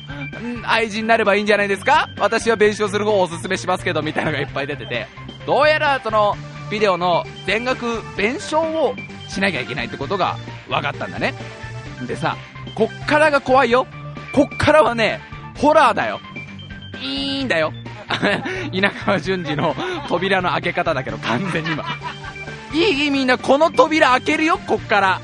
[0.66, 5.08] 愛人になればいいんじゃないですか私は弁償する方をおすすめしますけど、みたいなのがいっぱい出てて。
[5.46, 6.36] どうやらその、
[6.72, 8.96] ビデオの全額弁償を
[9.28, 10.38] しなきゃいけないってことが
[10.70, 11.34] 分かったんだね。
[12.08, 12.38] でさ、
[12.76, 13.88] こっからが怖いよ。
[14.34, 15.22] こっからはね、
[15.58, 16.20] ホラーだよ。
[17.02, 17.74] いいんだよ。
[18.72, 19.76] 稲川淳二の
[20.08, 21.84] 扉の開け方だけど、完全に今。
[22.74, 25.22] いいみんな、この扉開けるよ、こっから。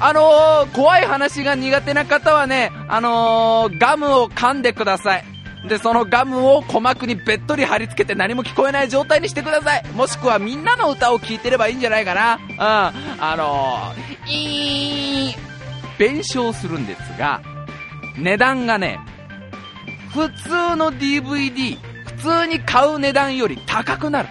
[0.00, 5.24] あのー、怖い話が苦手な方はね、あのー、ガムを噛んでください。
[5.68, 9.84] で、そのガムを鼓膜にべっとり貼り付けて何も聞こえない状態にしてください。
[9.94, 12.34] もしくはみんなの歌を聴いてればいいんじゃないかな。
[12.34, 12.52] うん。
[12.58, 15.51] あのー、いー
[16.02, 17.40] 弁償するんですが、
[18.18, 18.98] 値段がね、
[20.12, 21.78] 普通の DVD、
[22.16, 24.28] 普通に買う値段より高くなる。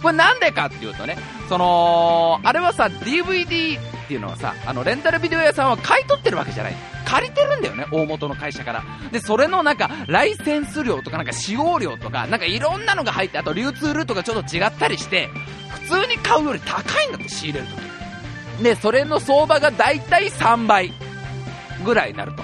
[0.00, 1.18] これなんでかっていうとね、
[1.50, 6.74] その、あれはさ、DVD っていうのはさ、あの、レンタルビデオ屋さんは買い取ってるわけじゃない。
[7.04, 8.82] 借りてるんだよね、大元の会社から。
[9.12, 15.28] で、それのなんか、ライセンス料とかなんか使用料とか、なんかいろんなのが入って、あと流通ルートがちょっと違ったりして、
[15.68, 17.90] 普通に買うより高いんだって仕入れるとき。
[18.62, 20.92] で、それの相場がだいたい3倍。
[21.84, 22.42] ぐらいになると。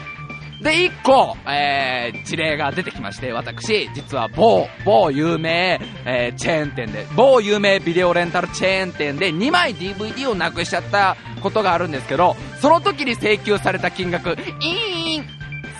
[0.62, 15.26] で、1個、えー、事例が出てきまして、私、実は某、某有名、えー、チェーン店で、某有名ビデオレンタルチェーン店で2枚 DVD をなくしちゃったことがあるんですけど、その時に請求された金額、いーん、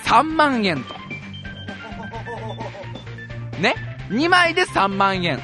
[0.05, 0.95] 3万円と。
[3.61, 3.75] ね
[4.11, 5.41] ?2 枚で3万円。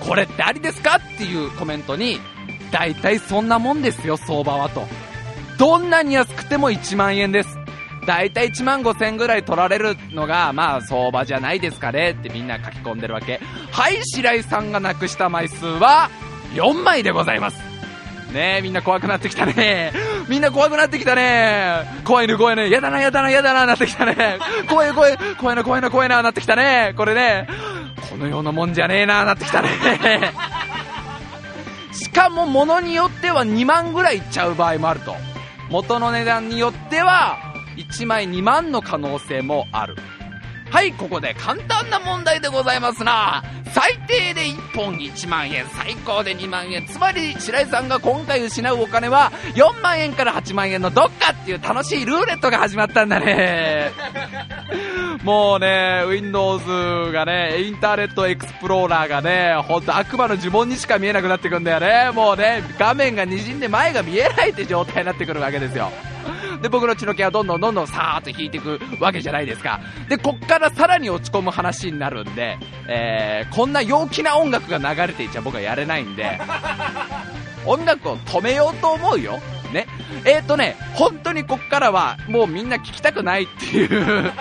[0.00, 0.96] これってありですか？
[0.96, 2.20] っていうコメントに、
[2.70, 4.86] 大体そんなもんですよ、相場はと。
[5.58, 7.58] どんなに安くても1万円です。
[8.06, 13.40] だいたい1万5千ぐらい取られるのが、まあ相場じゃないですかねってみんな書き込んでるわけ。
[13.72, 16.10] はい、白井さんがなくした枚数は
[16.54, 17.76] 4枚でございます。
[18.32, 19.92] ねえ、みんな怖くなってきたね。
[20.28, 21.84] みんな怖くなってきたね。
[22.04, 22.70] 怖いね、怖いね。
[22.70, 24.38] やだな、やだな、やだな、なってきたね。
[24.68, 26.92] 怖い、怖い、怖いな、怖いな、怖いな、なってきたね。
[26.96, 27.48] これね、
[28.10, 29.68] このようなもんじゃねえな、なってきたね。
[31.92, 35.16] しかも物によっては2万ぐらいいっちゃう場合もあると。
[35.70, 37.38] 元の値段によっては
[37.76, 39.96] 1枚2万の可能性もある。
[40.70, 43.42] はいここで簡単な問題でございますな。
[43.72, 46.86] 最低で1本1万円最高で2万円。
[46.86, 53.90] つまり白井さんが今回失うお金は4万円から8万円のどっかっていう楽しいルーレットが始まったんだね。
[55.22, 56.64] もうね Windows
[57.12, 65.90] がねインターネットエクスプローラーがねほんと悪魔の呪文にしか見えなくなってくんだよねもうね画面が滲んで前が見えないって状態になってくるわけですよ
[66.60, 69.80] で、僕の血の気はどんどんどんどんさーっと引いていくわけじゃないですか。
[70.08, 76.38] で、こっからさらに落ち込む話になるんで、えー、こんな陽気な音楽が流れていちゃ僕はやれないんで、
[77.66, 79.38] 音楽を止めようと思うよ。
[79.72, 79.86] ね。
[80.24, 84.32] えっ、ー、とね、本当にこっからはもうみんな聞きたくないっていう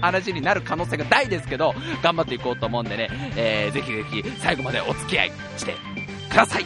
[0.00, 5.74] 話になる可能性が大ですけど、頑張っていこうと思うんでね、えー、ぜひぜひ最後までお付き合いして
[6.30, 6.64] ください。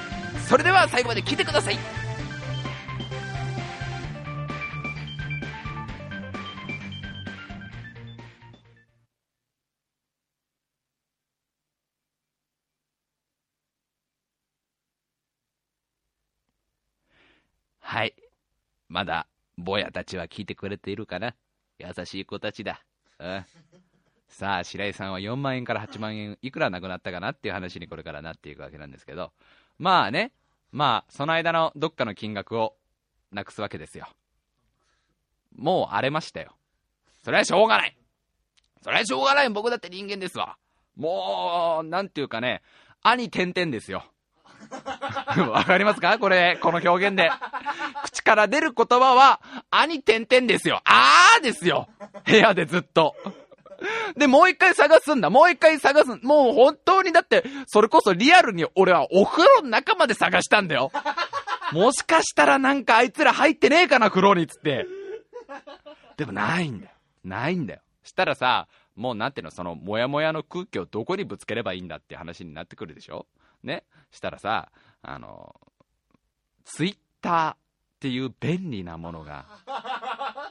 [0.49, 1.79] それでは最後まで聞いてください。
[17.83, 18.15] はい。
[18.89, 19.27] まだ、
[19.59, 21.35] 坊やたちは聞いてくれているかな？
[21.79, 22.85] 優しい子たちだ。
[23.21, 23.45] うん。
[24.29, 29.33] さあ、白井さんは4万円から8万円、いくらなくなったかなっていう話にこれからなっていくわけなんですけど、
[29.79, 30.33] まあね、
[30.73, 32.75] まあ、その間のどっかの金額を
[33.33, 34.09] なくすわけですよ。
[35.55, 36.55] もう荒れましたよ。
[37.23, 37.97] それはしょうがない。
[38.83, 39.51] それはしょうがない。
[39.51, 40.57] 僕だって人間ですわ。
[40.97, 42.63] もう、なんていうかね、
[43.03, 44.05] 兄点々ですよ。
[45.51, 46.19] わかりますか？
[46.19, 47.31] これ、この表現で。
[48.05, 50.81] 口から出る言葉は、兄点々ですよ。
[50.85, 51.89] あーですよ。
[52.25, 53.15] 部屋でずっと。
[54.17, 55.31] で、もう一回探すんだ。
[55.31, 56.09] もう一回探す。
[56.23, 60.93] もう本当にだって、それこそリアルに俺はお風呂の中まで探したんだよ。
[61.73, 64.87] もしかしたらなんかあいつら入ってねえかな、風呂につって。
[66.17, 66.93] でもないんだよ。
[67.25, 67.81] ないんだよ。
[68.03, 73.27] したらさ、もうなんていうの、その、もやもやの空気をどこにぶつければいいんだって話になってくるでしょ？
[73.63, 74.71] ねしたらさ、
[75.03, 75.55] あの、
[76.65, 77.57] ツイッターっ
[78.01, 79.47] ていう便利なものが、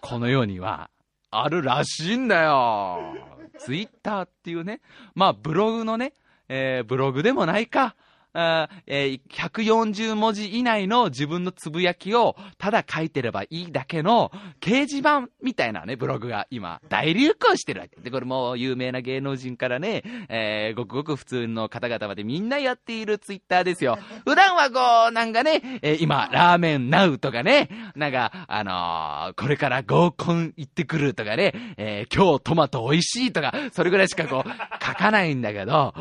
[0.01, 0.89] この世には
[1.31, 3.15] あるらしいんだよ。
[3.59, 4.81] ツイッターっていうね、
[5.15, 6.13] まあブログのね、
[6.47, 7.95] えー、ブログでもないか、
[8.33, 17.99] あえー、140文字以内の自分のつぶやきをただ書いてればいいだけの掲示板みたいなね、ブログが今大流行してるわけ。
[18.01, 23.97] で、これも有名な芸能人からね、えー、ごくごく普通の方々までみんなやっているツイッターですよ。
[24.25, 34.49] 普段はこう、なんかね、えー、今、ラーメンナウとかね、なんか、あのー、これから合コン行ってくるとかね、えー、今日トマト美味しいとか、それぐらいしかこう、
[34.83, 35.93] 書かないんだけど、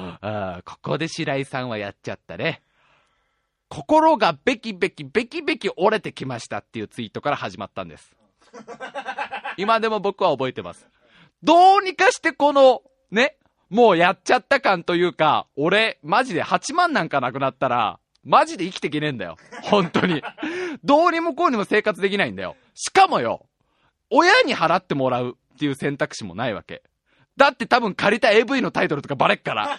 [0.65, 2.63] ここで白井さんはやっちゃったね。
[3.69, 8.17] 心がべきべきべきべき折れてきましたっていうツイートから始まったんです。
[9.59, 10.89] 今でも僕は覚えてます。
[11.43, 13.37] どうにかしてこの、ね、
[13.71, 19.37] もうやっちゃった感というか、俺、マジで8万なんかなくなったら、マジで生きていけねえんだよ。
[19.63, 20.23] 本当に。
[20.85, 22.57] どうにもこうにも生活できないんだよ。
[22.75, 23.47] しかもよ、
[24.11, 26.83] 親に払ってもらうっていう選択肢もないわけ。
[27.37, 29.79] だって多分借りた AV のタイトルとかバレっから。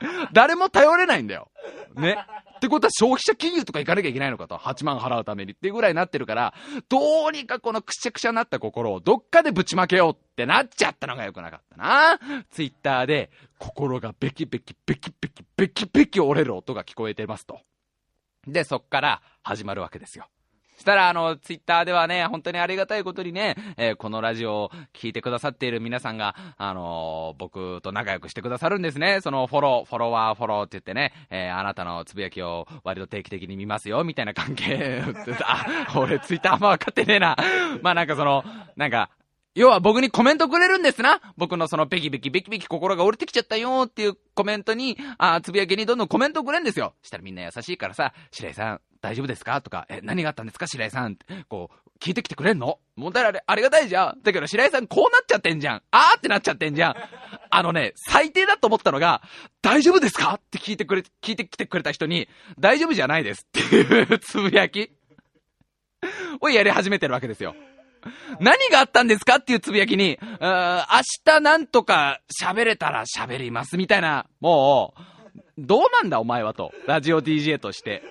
[0.32, 1.50] 誰も頼れないんだよ。
[1.94, 2.18] ね。
[2.56, 4.56] ってことは消費者金融とか行かなきゃいけないのかと。
[4.56, 6.54] 8万払うためにっていうぐらいになってるから、
[6.88, 12.18] どうにかこのくしゃくしゃになった心をどっかでぶちまけようってなっちゃったのが良くなかったな。
[12.50, 17.60] ツイッターで、心がベキベキベキベキベキベキ折れる音が聞こえてますと。
[18.46, 20.26] で、そっから始まるわけですよ。
[20.80, 29.20] したら、あの、ツイッターではね、本当にありがたいことにね、えー、このラジオを聞いてくださっている皆さんが、あのー、僕と仲良くしてくださるんですね。
[29.20, 35.02] その、フォロー、フォロワー、フォローって言ってね、えー、あなたのつぶやきを割と定期的に見ますよ、みたいな関係。
[35.44, 35.66] あ、
[35.96, 37.36] 俺ツイッターあんま分かってねえな。
[37.82, 38.42] まあなんかその、
[38.76, 39.10] なんか、
[39.54, 41.20] 要は僕にコメントくれるんですな。
[41.36, 46.94] 僕のそのベキベキベキベキ心が折れてきちゃったよっていうコメントに、あつぶやきにどんどんコメントくれるんですよ。
[47.02, 49.60] したらみんな優しいからさ、白井さん、大丈夫ですか？
[49.62, 50.66] とか、え、何があったんですか？
[50.66, 52.78] 白井さんって、こう、聞いてきてくれんの？
[52.96, 54.22] もうだからありがたいじゃん。
[54.22, 55.82] だけど白井さんこうなっちゃってんじゃん。
[55.90, 56.94] あーってなっちゃってんじゃん。
[57.50, 59.22] あのね、最低だと思ったのが、
[59.62, 60.34] 大丈夫ですか？
[60.34, 64.90] って聞いてくれ、聞いてきてくれた人に、大丈夫じゃないですっていう つぶやき
[66.40, 67.54] をやり始めてるわけですよ。
[68.40, 69.36] 何があったんですか？
[69.36, 70.84] っていうつぶやきに、明
[71.24, 75.02] 日なんとか喋れたら喋りますみたいな、もう、
[75.58, 76.72] どうなんだお前はと。
[76.86, 78.02] ラジオ DJ として。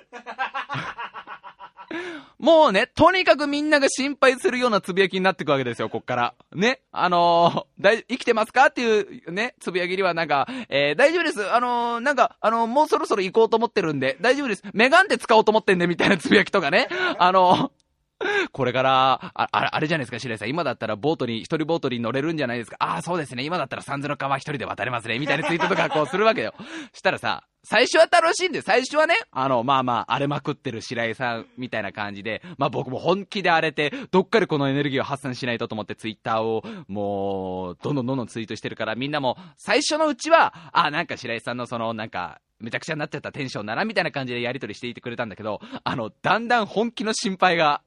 [2.38, 6.36] もうね、とにかくみんなが心配するようなつぶやきになっていくわけですよ、こっから。
[6.54, 6.82] ね。
[6.92, 11.52] あのー、だい、生きてますかっていうね、つぶやきにはなんか、えー、大丈夫です。
[11.52, 14.64] あのー、なんか、あのもうそろそろ行こうと思ってるんで、大丈夫です。
[14.74, 16.88] メガンで使おうと思ってんで、みたいなつぶやきとかね。
[17.18, 17.72] あの
[18.52, 20.50] これから、あ、あれじゃないですか、白井さん。
[20.50, 22.78] 今だったらボートに、一人ボートに乗れるんじゃないですか。
[22.80, 23.44] ああ、そうですね。
[23.44, 25.20] 今だったら三途の川一人で渡れますね。
[25.20, 26.54] みたいなツイートとかこうするわけよ。
[26.94, 47.82] したらさ、最初は楽しいんで、最初はね、あの、まあまあ、荒れまくってる白井さんみたいな感じで、まあ僕も本気で荒れて、どっかでこのエネルギーを発散しないとと思ってツイッターを、もう、どんどんどんどんツイートしてるから、みんなも、最初のうちは、ああ、なんか白井さんのその、なんか、めちゃくちゃになっちゃったテンションだな、みたいな感じでやりとりしていてくれたんだけど、あの、だんだん本気の心配が、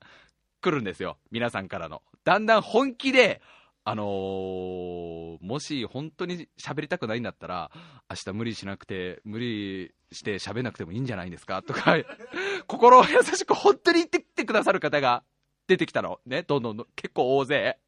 [0.63, 1.19] 来るんですよ。
[1.31, 2.03] 皆さんからの。
[2.25, 3.43] だんだん本気で、
[3.85, 7.71] あのー、もし本当に喋りたくないんだったら、
[8.09, 11.63] 明日無理しなくて、無理して喋んなくてもいいんじゃないですか？
[11.63, 11.97] とか、
[12.69, 15.25] 心を優しく本当に言ってきてくださる方が
[15.67, 16.21] 出てきたの。
[16.27, 17.79] ね、どんどん結構大勢。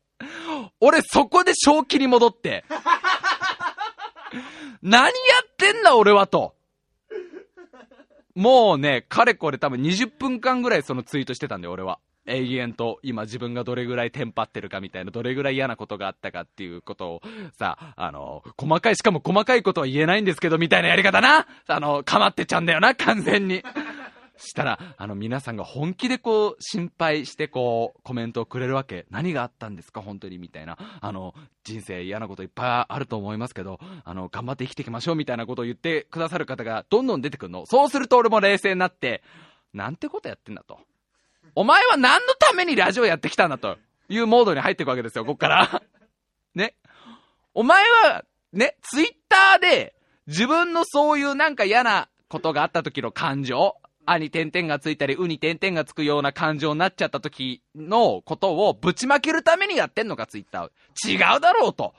[0.80, 2.64] 俺そこで正気に戻って、
[4.82, 5.12] 何やっ
[5.56, 6.56] てんだ俺はと。
[8.34, 12.00] もうね、かれこれ多分20分間ぐらいそのツイートしてたんだよ、俺は。
[12.26, 17.22] 永遠と今自分がどれぐらいテンパってるかみたいな、どれぐらい嫌なことがあったかっていうことを
[17.58, 23.62] さ、あの、細かい、しかも細かいことは言えないんですけど、みたいなやり方なあの、かまってちゃうんだよな、完全に。
[24.36, 29.06] したら、あの、皆さんが本気でこう、心配してこう、コメントをくれるわけ。
[29.10, 30.76] 何があったんですか、本当に、みたいな。
[31.00, 37.64] あの、人生嫌なこといっぱいあると思いますけど、あの、頑張って生きていきましょう、みたいなことを言ってくださる方がどんどん出てくるの。
[37.66, 39.22] そうすると俺も冷静になって、
[39.72, 40.80] なんてことやってんだと。
[41.54, 43.78] お前は何のためにラジオやってきたんだと
[44.08, 45.82] いうモードに入っていくわけですよ、こっから。
[46.54, 46.74] ね。
[47.54, 49.94] お前は、ね、ツイッターで、
[50.26, 53.76] 自分のそういうなんか嫌なことがあった時の感情、
[54.06, 61.10] あに点々がついたり、うに点々がつくような感情になっちゃった時のことをぶちまけるためにやってんのか、ツイッター。
[61.10, 61.94] 違うだろうと。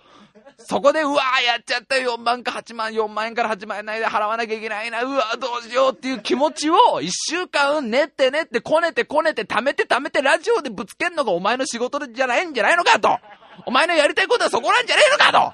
[0.58, 13.18] そこで、うわーやっちゃったよ、4万か8万、4万円から8万円内で払わなきゃいけないな、うわーどうしようっていう気持ちを、1週間練って練ってこねてこねて貯めて貯めてラジオでぶつけんのがお前の仕事じゃないんじゃないのかと。
[13.66, 15.54] お前のやりたいことはそこなんじゃねえのかと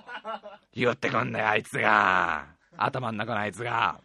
[0.74, 2.46] 言ってくんだよ、あいつが。
[2.78, 4.00] 頭ん中のあいつが。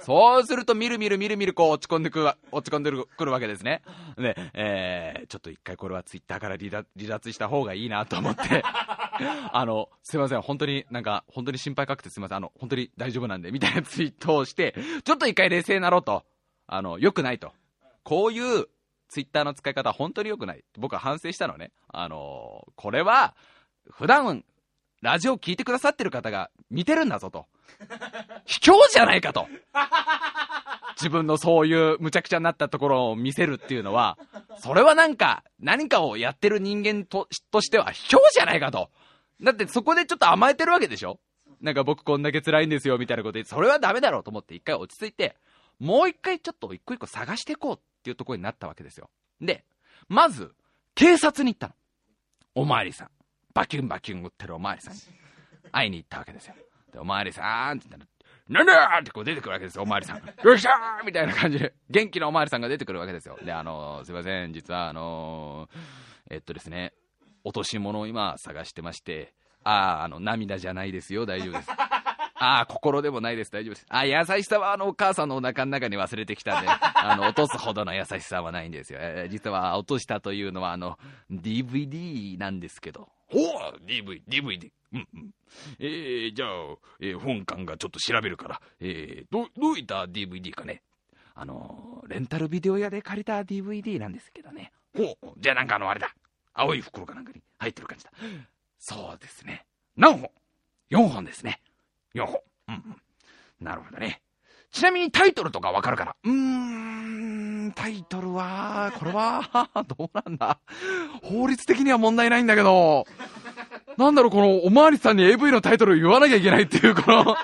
[0.00, 3.82] そうすると、みるみるみるみるこう落ち込んでくる、落ち込んでくるわけですね。
[4.16, 8.62] で、えー、ちょっと一回これはツイッターから離脱した方がいいなと思って
[9.52, 14.74] あの、すいません、本当になんか、本当に心配かけてすいません、あの、本当に大丈夫なんで、みたいなツイートをして、
[15.04, 16.24] ちょっと一回冷静になろうと。
[16.68, 17.52] あの、良くないと。
[18.02, 18.66] こういう
[19.08, 20.64] ツイッターの使い方は本当に良くない。
[20.78, 21.72] 僕は反省したのね。
[21.88, 23.34] あのこれは、
[23.90, 24.44] 普段、
[25.02, 27.46] ラジオ聞いてくださってる方が見てるんだぞと。
[28.44, 29.46] 卑怯じゃないかと。
[30.96, 34.18] 自分のそういう無茶苦茶になったところを見せるっていうのは、
[34.58, 38.90] それはなんか、何かをやってる人間ととしては卑怯じゃないかと。
[39.42, 41.20] だってそこでちょっと甘えてるわけでしょ？
[41.60, 45.36] なんか僕こんだけ辛いんですよみたいなこと言って、それはダメだろうと思って一回落ち着いて、
[45.78, 49.10] もう一回ちょっと一個一個探していこうっていうところになったわけですよ。
[49.42, 49.64] で、
[50.08, 50.54] まず、
[50.94, 51.74] 警察に行ったの。
[52.54, 53.10] おまわりさん。
[53.56, 55.00] バキュンバキュン打ってるおまわりさんに
[55.72, 56.54] 会いに行ったわけですよ。
[56.92, 60.18] で、おまわりさんって言ったら、なんだってこう出てくるわけですよ、おまわりさん。
[60.44, 63.38] よっしゃーみたいな感じで、元気なおまわりさんが出てくるわけですよ。
[63.42, 66.92] で、あのー、すいません、実はあのー、えっとですね、
[67.44, 69.32] 落とし物を今探してまして、
[69.64, 71.70] ああ、あの、涙じゃないですよ、大丈夫です。
[71.70, 73.86] ああ、心でもないです、大丈夫です。
[73.88, 78.98] ああ、優しさはあの、お母さんのお腹の中に忘れてきたんで、あの、落とすほどの優しさはないんですよ。
[79.00, 80.98] えー、実は落としたというのは、あの、
[81.30, 83.08] DVD なんですけど。
[83.28, 84.70] ほう !DV、DVD。
[84.92, 85.30] うんうん。
[85.78, 86.50] えー、じゃあ、
[87.00, 90.82] えー、本館がちょっと調べるから、えー、ど、どういった DVD かね
[91.34, 94.72] あのレンタルビデオ屋で借りた DVD なんですけどね。
[94.96, 96.14] ほう、じゃあなんかあの、あれだ。
[96.54, 98.10] 青い袋かなんかに入ってる感じだ。
[98.78, 99.66] そうですね。
[99.96, 100.30] 何本
[100.90, 101.60] ?4 本ですね。
[102.14, 102.40] 4本。
[102.68, 102.96] うん、うん。
[103.60, 104.22] なるほどね。
[104.72, 106.14] ちなみにタイトルとかわかるかな？
[106.24, 106.32] うー
[107.68, 110.58] ん、タイトルは、これは、 どうなんだ？
[111.22, 113.04] 法律的には問題ないんだけど、
[113.96, 117.36] なんだろう、この、おまわりさんに AV のタイトルを言わなきゃいけないっていう、この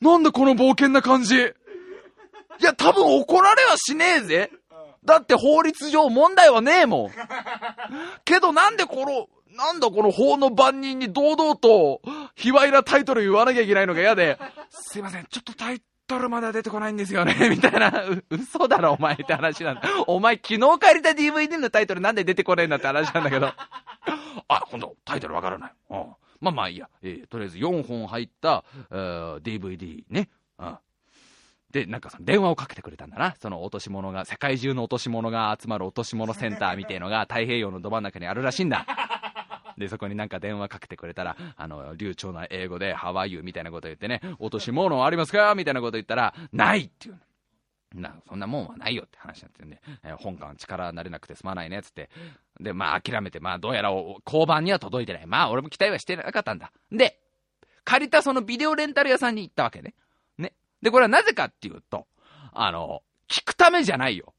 [0.00, 1.36] なんでこの冒険な感じ。
[1.36, 1.42] い
[2.62, 4.50] や、多分怒られはしねえぜ。
[5.04, 7.10] だって法律上問題はねえもん。
[8.24, 9.26] けどなんでこの、
[9.58, 12.00] なんだこの法の番人に堂々と、
[12.36, 14.38] 卑猥なタイトル言わなきゃいけないのが嫌で、
[14.70, 19.82] すいません、ちょっとタイトルまでは出てこないんですよね、 みたいな、嘘だろ、お前って話なんだ。
[20.06, 23.48] お前昨日借りた DVD のタイトルなんで出てこねえんだって話なんだけど。
[24.46, 25.72] あ、今度、タイトルわからない。
[25.90, 26.14] うん。
[26.40, 26.88] まあまあいいや。
[27.02, 30.30] えー、とりあえず4本入った、DVD ね。
[30.60, 30.78] うん。
[31.72, 33.34] で、なんかその電話をかけてくれたんだな。
[33.40, 38.86] その落とし物が、世界中の落とし物が集まる落とし物センターみたいのが太平洋のど真ん中にあるらしいんだ。
[39.78, 45.54] で、そこになんか電話かけてくれたら、あの、流暢な英語で、ハワイユみたいなこと言ってね、落とし物ありますか？
[45.54, 47.20] みたいなこと言ったら、ないっていう。
[47.94, 52.10] な、そんなもんはないよって話になってんで、えー、本館力になれなくてすまないねっ、つって。
[52.60, 53.90] で、まあ諦めて、まあどうやら
[54.26, 55.26] 交番には届いてない。
[55.26, 56.70] まあ俺も期待はしてなかったんだ。
[56.92, 57.18] で、
[57.84, 59.94] 借りたそのビデオレンタル屋さんに行ったわけね。
[60.36, 60.52] ね。
[60.82, 62.06] で、これはなぜかっていうと、
[62.52, 64.34] あの、聞くためじゃないよ。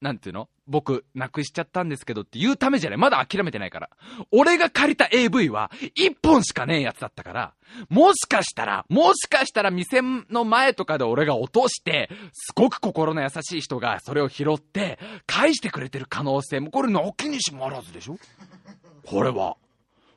[0.00, 0.48] なんていうの？
[0.66, 2.98] 僕、なくしちゃったんですけどって言うためじゃない。
[2.98, 3.90] まだ諦めてないから。
[4.32, 7.54] 俺が借りた AV は、一本しかねえやつだったから、
[7.88, 18.18] もしかしたら、もしかしたら店の前とかで俺が落として、すごく心の優しい人がそれを拾って、返してくれてる可能性も、これなきにしもあらずでしょ？
[19.06, 19.56] これは。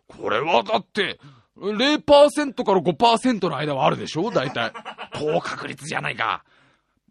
[0.08, 1.20] これはだって、
[1.58, 4.32] 0%から5%の間はあるでしょ？
[4.32, 4.72] 大体。
[5.14, 6.44] 高確率じゃないか。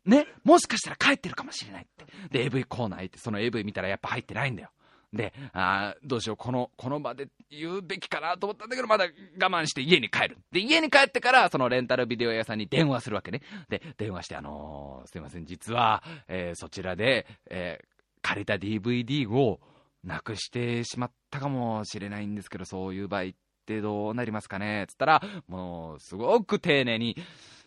[0.07, 1.87] ね、もしかしたら帰ってるかもしれないっ
[2.31, 2.39] て。
[2.39, 4.71] で、AV コーナー行って、その AV 見たらやっぱ入ってないんだよ。
[5.13, 9.07] で、あどうしよう、この、この場で言うべきかなと思ったんだけど、まだ
[9.41, 10.39] 我慢して家に帰る。
[10.53, 13.41] で、家に帰ってから、そのレンタルビデオ屋さんに電話するわけね。
[13.69, 17.87] で、電話して、あのー、すいません、実は、えー、そちらで、えー、
[18.23, 19.61] 借りた DVD を
[20.05, 23.27] なくしてしまったかもしれないんですけど、そういう場合っ
[23.67, 24.87] ってどうなりますかね？
[24.89, 27.17] つったら、もう、すごく丁寧に、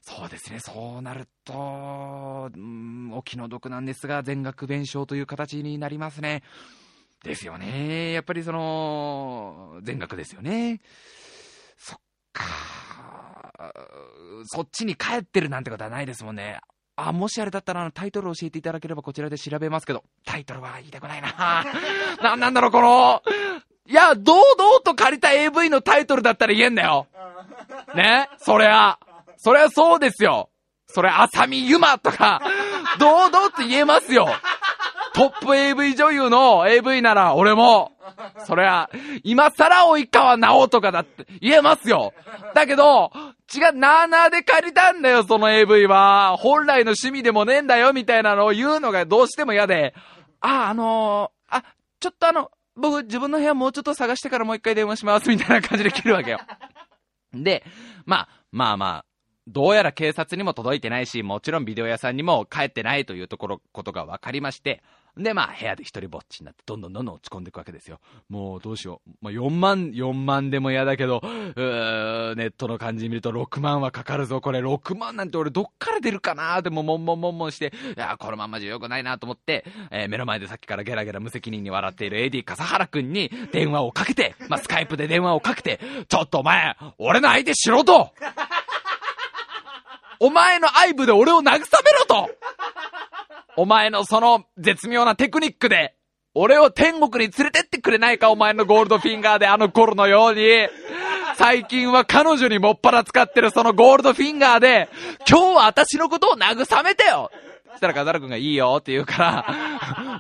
[0.02, 6.42] そうですね、そうなると、うん、お気の毒なんですが、全額弁償という形になりますね。
[7.22, 8.14] ですよね。
[8.14, 10.80] やっぱりその、全額ですよね。
[11.78, 12.00] そっ
[12.32, 12.46] か。
[14.46, 16.62] そっちに帰ってるなんてことはないですもんね。
[16.96, 21.66] あ、もしあれだったらタイトル教えていただければこちらで調べますけど、タイトルは言いたくないな。
[22.24, 23.22] なんなんだろう、この、
[23.90, 27.08] いや、堂々と借りた AV のタイトルだったら言えんだよ。
[27.96, 28.30] ね？
[28.38, 29.00] そりゃ、
[29.36, 30.50] そりゃそうですよ。
[30.86, 32.40] それ、浅見ゆまとか、
[33.00, 34.30] 堂々と言えますよ。
[35.14, 37.92] トップ AV 女優の AV なら俺も、
[38.46, 38.92] そりゃ、
[39.24, 42.14] 今更及川直とかだって言えますよ。
[42.54, 43.12] だけど、
[43.52, 46.38] 違う、なーなーで借りたんだよ、その AV は。
[46.38, 49.96] 本来の趣味でもねえんだよ、みたいなのを言うのがどうしても嫌で、
[50.42, 51.64] あ、あのー、あ、
[52.00, 56.40] ちょっとあの、僕自分の部屋もうちょっと探してからもう一回電話します、みたいな感じで切るわけよ。
[57.34, 57.64] で、
[58.06, 59.06] まあ、まあまあ、
[59.48, 64.82] どうやら警察にも届いてないし、もちろんビデオ屋さんにも帰ってないというところ、ことが分かりまして、
[65.18, 68.00] で、まあ、部屋で一人ぼっちになって、どんどんどんどん落ち込んでいくわけですよ。
[68.30, 69.12] もう、どうしよう。
[69.22, 74.42] まあ、4万、4万でも嫌だけど、うーネットの感じ見ると6万はかかるぞ。
[74.42, 88.14] これ6万なんて俺どっから出るかなでも、もんもんもんもんして、いや、このまんまじゃよくないなと思って、えー、目の前でさっきからゲラゲラ無責任に笑っている AD 笠原くんに電話をかけて、まあ、スカイプで電話をかけて、ちょっとお前、俺の相手しろと
[90.20, 91.60] お前の愛部で俺を慰めろ
[92.08, 92.30] と
[93.60, 95.94] お前のその絶妙なテクニックで、
[96.34, 100.42] 俺を天国に連れてってくれないかお前のゴールドフィンガーであの頃のように。
[101.36, 104.88] 最近は彼女にもっぱら使ってるそのゴールドフィンガーで、
[105.30, 107.32] 今日は私のことを慰めてよ
[107.72, 109.18] そしたらカザラ君がいいよって言うか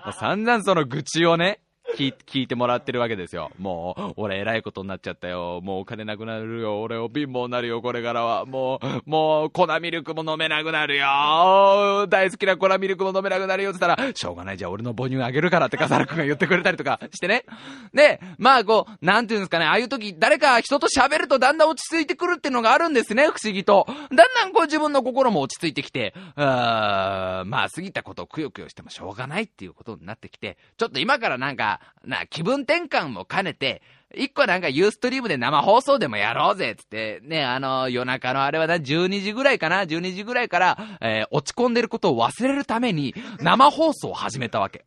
[0.05, 1.61] ら、散々その愚痴をね、
[1.95, 3.51] 聞聞いてもらってるわけですよ。
[3.57, 5.61] もう、俺偉いことになっちゃったよ。
[5.63, 6.81] もうお金なくなるよ。
[6.81, 8.45] 俺を貧乏になるよ、これからは。
[8.45, 12.07] もう、もう、粉ミルクも飲めなくなるよ。
[12.07, 17.45] 大好きな粉ミルクも飲めなくなるよって言ったら、しょうがない、じゃあ俺の母乳あげるからって笠原くんが言ってくれたりとかしてね。
[17.93, 23.85] で、まあこう、なんていうんですかね、ああいう時、誰か人と喋るとだんだん落ち着いてくるっていうのがあるんですね、不思議と。
[23.87, 33.81] だんだんこう自分の心も落ち着いてきて、あまあ過ぎたことをくよくよしてもしょうがないっていうことになってきて、ちょっと今からなんか、な、気分転換も兼ねて、
[34.15, 44.85] 一個なんかユーストリームで生放送でもやろうぜつって、ね、あの、夜中のあれはな、12時ぐらいかな ?12 時ぐらいから、えー、落ち込んでることを忘れるために、生放送を始めたわけ。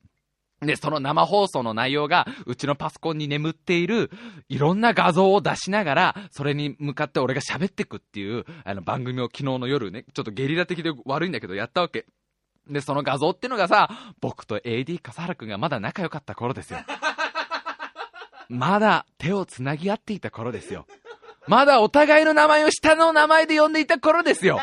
[0.60, 4.10] で、その生放送の内容が、うちのパソコンに眠っている、
[4.48, 12.06] いろんな画像を出しながら、それに向かって俺が喋ってくっていう、あの番組を昨日の夜ね、ちょっとゲリラ的で悪いんだけど、やったわけ。
[12.68, 13.88] で、その画像っていうのがさ、
[14.20, 16.78] 僕と AD 笠原くんがまだ仲良かった頃ですよ。
[18.48, 20.86] まだ手を繋ぎ合っていた頃ですよ。
[21.46, 24.60] まだお互いの名前を下の名前で呼んでいた頃ですよ。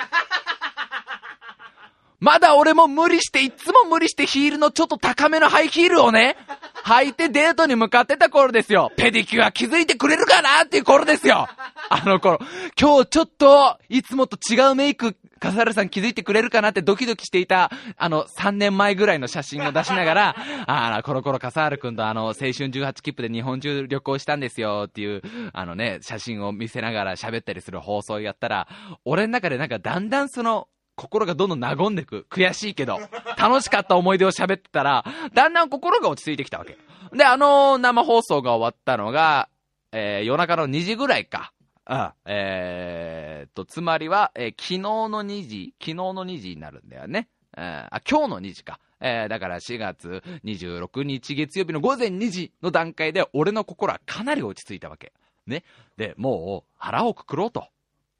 [2.20, 6.38] まだ俺も無理して、いつも無理してヒールのちょっと高めのハイヒールをね、
[6.84, 8.91] 履いてデートに向かってた頃ですよ。
[8.97, 11.47] ペディキュア気づいてくれるかなっていう頃ですよ。
[11.92, 12.40] あの頃。
[12.80, 20.36] 今日ちょっと、いつもと違うメイク、笠原さん気づいてくれるかなってドキドキしていた、あの、3年前ぐらいの写真を出しながら、
[20.68, 28.68] ああ、コロコロ笠原くんとあの、青春18切符で日本中旅行したんですよっていう、あのね、写真を見せながら喋ったりする放送やったら、
[29.04, 32.28] 俺の中でなんかだんだんその、心がどんどん和んでく。
[32.30, 33.00] 悔しいけど。
[33.38, 36.78] 楽しかった思い出を喋ってたら、だんだん心が落ち着いてきたわけ。
[37.14, 39.48] で、あのー、生放送が終わったのが、
[39.94, 41.54] えー、夜中の2時ぐらいか。
[41.90, 42.12] うん。
[42.26, 47.28] えー、と、つまりは、えー、昨日の2時、昨日の2時になるんだよね。
[47.54, 48.80] あ、今日の2時か。
[49.02, 55.14] えー、だから4月26日月曜日の午前2時の段階で、俺の心はかなり落ち着いたわけ。
[55.48, 55.64] ね。
[55.98, 57.68] で、もう、腹をくくろうと。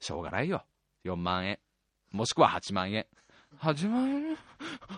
[0.00, 0.64] しょうがないよ。
[1.04, 1.58] 4万円。
[2.10, 3.06] もしくは8万円。
[3.60, 4.36] 8万円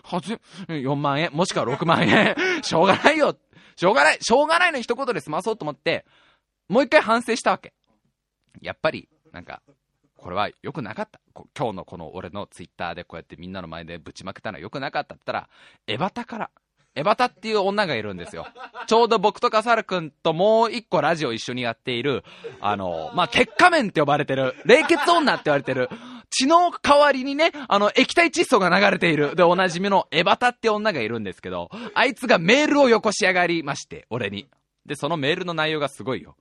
[0.03, 1.31] ?8、4万円？
[1.33, 2.35] もしくは6万円？
[2.63, 3.35] しょうがないよ
[3.75, 6.05] しょうがないしょうがないの一言で済まそうと思って、
[6.69, 7.73] もう一回反省したわけ。
[8.61, 9.61] やっぱり、なんか、
[10.17, 11.19] これは良くなかった。
[11.57, 15.49] 今日のこの俺のツイッターでこうやってみんなの前でぶちまけたのは良くなかったって言ったら、
[15.87, 16.49] エバタから、
[16.95, 18.47] エバタっていう女がいるんですよ。
[18.87, 22.23] ちょうど僕と笠原くんともう一個ラジオ一緒にやっている、
[22.61, 25.89] あの、まあ、結果面って呼ばれてる、冷血女って言われてる、
[26.29, 29.35] 血の代わりにね、あの、液体窒素が流れている。
[29.35, 34.47] で、おなじみのエバタって女がいるんですけど、あいつがメールをよこし上がりまして、俺に。
[34.85, 36.35] で、そのメールの内容がすごいよ。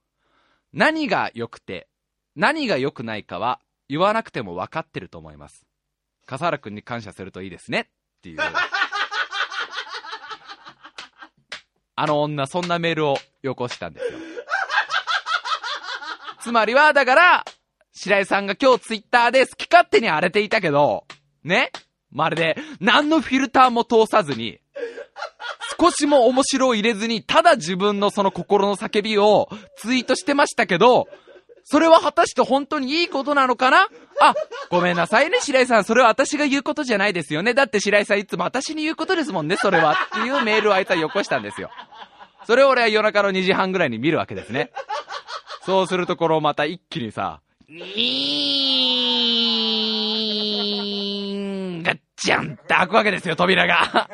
[0.73, 1.89] 何が良くて、
[2.35, 5.67] 何が良くないかは、言わなくても分かってると思います。
[6.27, 7.81] 笠原くんに感謝するといいですね。
[7.81, 7.85] っ
[8.23, 8.41] ていう。
[11.95, 14.19] あの女、そんなメールをよこしたんですよ。
[16.41, 17.45] つまりは、だから、
[17.93, 21.07] 白井さんが今日ツイッターで好き勝手に荒れていたけど、
[21.45, 21.71] ね？
[22.11, 24.59] まるで、何のフィルターも通さずに、
[25.79, 31.09] 少しも面白を入れずに、ただ自分のその心の叫びをツイートしてましたけど、
[31.65, 33.89] それは果たして本当にいいことなのかな？
[34.21, 34.35] あ、
[34.71, 35.85] ごめんなさいね、白井さん。
[35.85, 37.55] それは私が言うことじゃないですよね。
[37.55, 39.93] だって白井さんいつも私に言うことですもんね、それは。
[39.93, 41.71] っていうメールをあいつはよこしたんですよ。
[42.47, 44.71] それを俺は夜中の2時半ぐらいに見るわけですね。
[45.65, 54.11] そうするところをまた一気にさ、にーん、ガッチャンって開くわけですよ、扉が。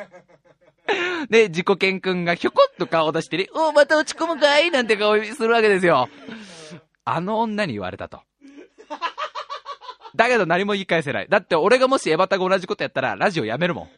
[1.29, 4.71] で、自己健くんがひょこっと顔を出してね、おまた落ち込むかい？
[4.71, 6.07] なんて顔するわけですよ。
[7.15, 8.21] あの女に言われたと。
[10.15, 11.27] だけど何も言い返せない。
[11.29, 13.89] だって俺がもしエバタが同じことやったら、ラジオやめるもん。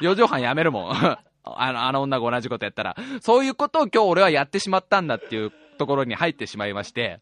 [0.00, 0.92] 四畳半やめるもん。
[1.44, 2.96] あの、あの女が同じことやったら。
[3.20, 7.20] そういうことを今日俺はやってしまったんだっていうところに入ってしまいまして、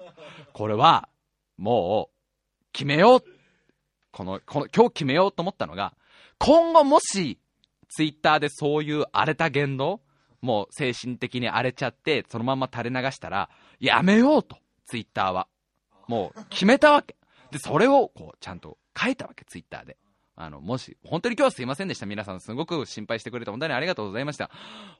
[0.53, 1.09] これは、
[1.57, 2.15] もう、
[2.73, 3.25] 決めよう。
[4.11, 5.95] この、この、今日決めようと思ったのが、
[6.39, 7.39] 今後もし、
[7.89, 10.01] ツイッターでそういう荒れた言動、
[10.41, 14.57] もう精神的に荒れちゃって、そのまま垂れ流したら、やめようと、
[14.87, 15.49] ツイッターは。
[16.09, 17.17] もう、決めたわけ。
[17.51, 19.97] で、それを、こう、ちゃんと書いたわけ、ツイッターで。
[20.37, 22.07] あの、もし、本当に今日はすいませんでした。
[22.07, 24.51] 皆さん、すごく心配してくれて、本当にありがとうございました。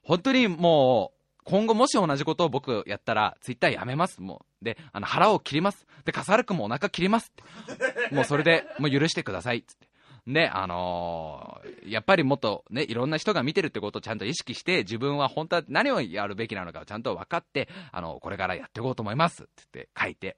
[0.03, 4.23] 本当にもう、今後もし同じことを僕やったら、ツイッターやめます。
[4.23, 4.65] もう。
[4.65, 5.87] で、あの、腹を切ります。
[6.05, 8.15] で、笠原くんもお腹切りますって。
[8.15, 9.63] もうそれで、もう許してください。
[9.63, 9.89] つって。
[10.27, 19.43] で、あのーやっぱりもっとね、いろんな人が見てるってことをちゃんと意識して、自分は本当は何をやるべきなのかをちゃんと分かって、あの、これからやっていこうと思います。
[19.43, 20.37] って言って書いて。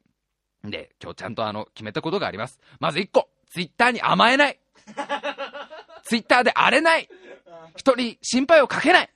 [0.65, 2.61] で、今日ちゃんとあの、決めたことがあります。
[2.81, 4.59] まず1個、ツイッターに甘えない。
[6.05, 7.09] ツイッターで荒れない。
[7.77, 9.11] 人に心配をかけない。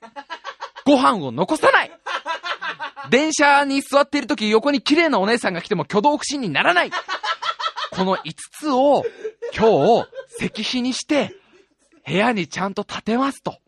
[0.85, 1.91] ご飯を残さない。
[3.09, 6.91] 電車に座っている時横に綺麗なお姉さんが来ても挙動不審にならない。
[7.91, 9.03] この5つを
[9.55, 11.35] 今日石碑にして
[12.05, 13.59] 部屋にちゃんと立てますと。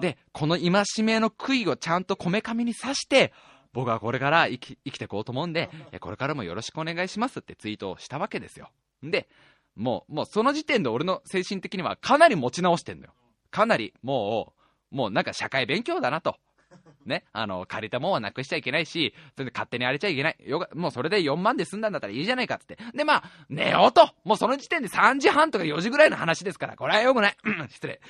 [0.00, 3.32] で、この戒めの杭をちゃんとこめかみに刺して、
[3.72, 5.70] 僕はこれから生き生きていこうと思うんで、
[6.00, 8.70] これからもよろしくお願いしますってツイートをしたわけですよ。
[9.02, 9.28] で、
[9.74, 13.14] もう、もうその時点で俺の精神的にはかなり持ち直してんのよ。
[13.50, 14.52] かなりも
[14.92, 16.36] う、もうなんか社会勉強だなと。
[17.06, 20.36] ね、あの、借りたもんはなくしちゃいけないし、それで勝手に荒れちゃいけない。
[20.46, 22.78] よか、もうそれで4万で済んだんだったらいいじゃないかっつって。
[22.94, 24.14] で、まあ、寝ようと。
[24.24, 27.36] もうその時点で3時半とか4時ぐらいの話ですから、これはよくない。
[27.70, 28.00] 失礼。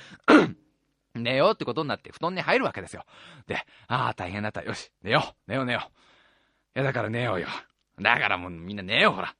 [1.15, 3.05] 寝ようってことになって布団に入るわけですよ。
[3.47, 3.55] で、
[3.87, 4.63] ああ、大変だった。
[4.63, 5.49] よし、寝よう。
[5.49, 5.91] 寝よう寝よ
[6.75, 6.79] う。
[6.79, 7.47] いや、だから寝ようよ。
[8.01, 9.35] だからもうみんな寝よう、ほら。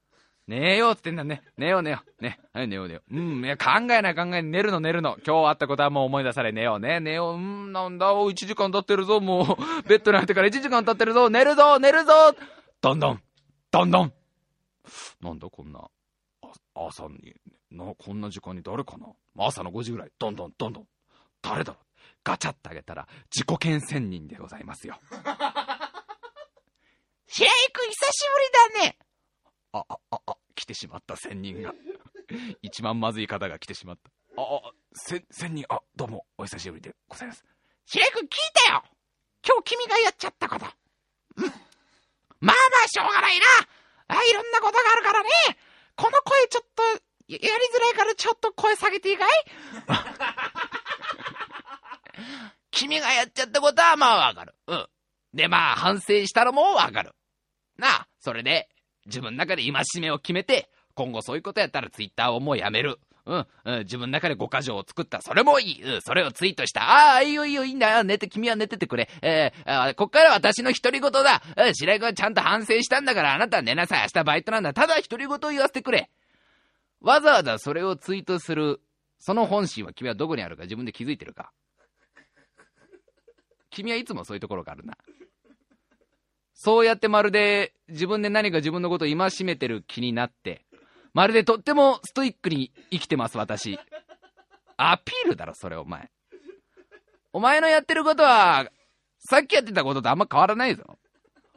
[0.47, 1.41] 寝ようってんだね。
[1.57, 2.23] 寝よう寝よう。
[2.23, 2.39] ね。
[2.51, 3.15] はい、寝よう寝よう。
[3.15, 4.43] うん、いや、考えない考えない。
[4.43, 5.17] 寝るの寝るの。
[5.25, 6.99] 今日あったことはもう思い出され、寝ようね。
[6.99, 7.33] 寝よう。
[7.35, 9.21] うん、なんだ、お1時間経ってるぞ。
[9.21, 11.29] もう、ベッドに入ってから1時間経ってるぞ。
[11.29, 12.35] 寝るぞ、寝るぞ。
[12.81, 13.21] どんどん、
[13.71, 14.13] どんどん。
[15.21, 15.79] なんだ、こんな、
[16.75, 17.33] 朝に、
[17.71, 19.07] な、こんな時間に誰かな？
[19.37, 20.11] 朝の5時ぐらい。
[20.19, 20.87] どんどん、どんどん。
[21.41, 21.79] 誰だろ
[22.23, 24.99] ガチャってあげたら、自己検専人でございますよ。
[27.27, 28.29] 白井くん久し
[28.73, 28.97] ぶりだね。
[29.73, 31.73] あ、あ、あ、あ、来てしまった、千人が。
[32.61, 34.11] 一番まずい方が来てしまった。
[34.41, 37.43] あ、あ、千、千人、あ、どうも、お久しぶりでございます。
[37.87, 38.29] 白井くん聞い
[38.67, 38.83] たよ。
[39.45, 40.65] 今日君がやっちゃったこと。
[41.37, 41.45] うん。
[41.47, 41.55] まあ
[42.39, 42.53] ま
[42.85, 43.45] あしょうがないな。
[44.09, 45.29] あ、いろんなことがあるからね。
[45.95, 46.89] この声ちょっと、や
[47.39, 49.29] りづらいからちょっと声下げていいかい？
[52.69, 54.53] 君がやっちゃったことはまあわかる。
[54.67, 54.87] うん。
[55.33, 57.15] でまあ反省したのもわかる。
[57.77, 58.69] なあ、それで
[59.05, 62.99] 自分の中で戒めを決めて、今後そういうことやったらツイッターをもうやめる。
[63.25, 65.21] うん、うん、自分の中で5箇条を作った。
[65.21, 65.81] それもいい。
[65.81, 66.83] うん、それをツイートした。
[66.83, 68.03] ああ、いいよいいよ、いいんだよ。
[68.03, 69.09] 寝て、君は寝ててくれ。
[69.21, 71.41] えー、あこっから私の独り言だ。
[71.55, 74.01] うん、白井君はちゃんと反省したんだから、あなたは寝なさい。
[74.01, 74.73] 明日バイトなんだ。
[74.73, 76.09] ただ独り言を言わせてくれ。
[76.99, 78.81] わざわざそれをツイートする、
[79.19, 81.51] その本心は君はどこにあるか自分で気づいてるか
[83.69, 84.97] 君はいつもそういうところがあるな。
[86.53, 90.65] そうやってまるで自分で何か自分のことを戒めてる気になって、
[91.13, 93.79] まるでとってもストイックに生きてます、私。
[94.77, 96.09] アピールだろ、それお前。
[97.31, 98.69] お前のやってることは、
[99.19, 100.97] さっきやってたこととあんま変わらないぞ。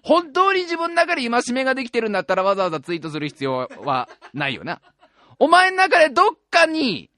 [0.02, 4.80] 本当に自分の中で戒めができてるんだったらわざわざツイートする必要はないよな。
[5.38, 7.10] お前の中でどっかに、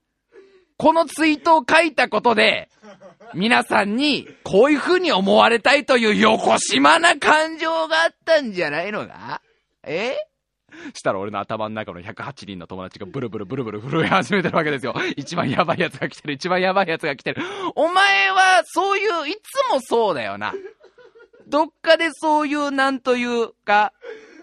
[0.77, 2.69] このツイートを書いたことで、
[3.35, 9.43] 皆さんにこういう風に思われたいという横島な感情があったんじゃないのか？
[9.85, 10.17] え？
[10.95, 14.95] したら俺の頭の中の108人の友達がブルブルブルブル震え始めてるわけですよ。
[15.17, 17.43] 一番やばいやつが来てる、一番やばいやつが来てる。
[17.75, 20.55] お前はそういう、いつもそうだよな。
[21.49, 23.93] どっかでそういうなんというか、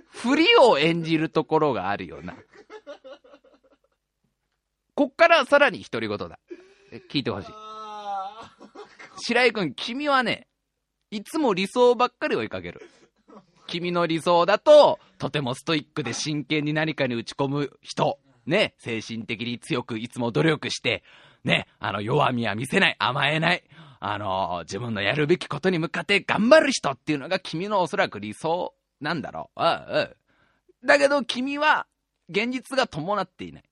[0.10, 2.36] 振りを演じるところがあるよな。
[4.96, 6.40] こっからさらに独り言だ。
[7.12, 7.65] 聞いてほしい。
[9.18, 10.48] 白井くん、君はね、
[11.12, 12.82] いつも理想ばっかり追いかける。
[13.68, 18.20] 君の理想だと、とてもストイックで真剣に何かに打ち込む人。
[18.46, 21.04] ね、精神的に強くいつも努力して、
[21.44, 23.64] ね、あの、弱みは見せない、甘えない、
[24.00, 29.64] あの、自分のやるべきことに向かって頑張る人っていうのが君のおそらく理想なんだろう。
[29.64, 30.02] うんう
[30.84, 30.88] ん。
[30.88, 31.88] だけど君は、
[32.30, 33.64] 現実が伴っていない。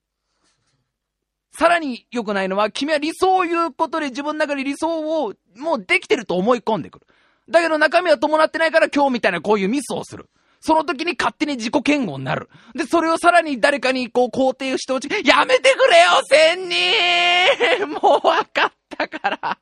[1.56, 7.06] さらに良くないのは、君は理想を言うことで自分の中に理想をもうできてると思い込んでくる。
[7.48, 10.28] だけど中身は伴ってないから今日みたいなこういうミスをする。
[10.60, 12.48] その時に勝手に自己嫌悪になる。
[12.74, 15.28] で、それをさらに誰かにこう肯定してほしい。
[15.28, 19.58] やめてくれよ、千人 もう分かったから。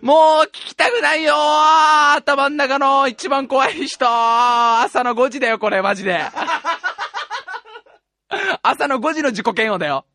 [0.00, 1.34] もう聞きたくないよ
[2.14, 6.22] 頭の中の一番怖い人朝の5時だよ、これ、マジで。
[8.62, 10.06] 朝の5時の自己嫌悪だよ。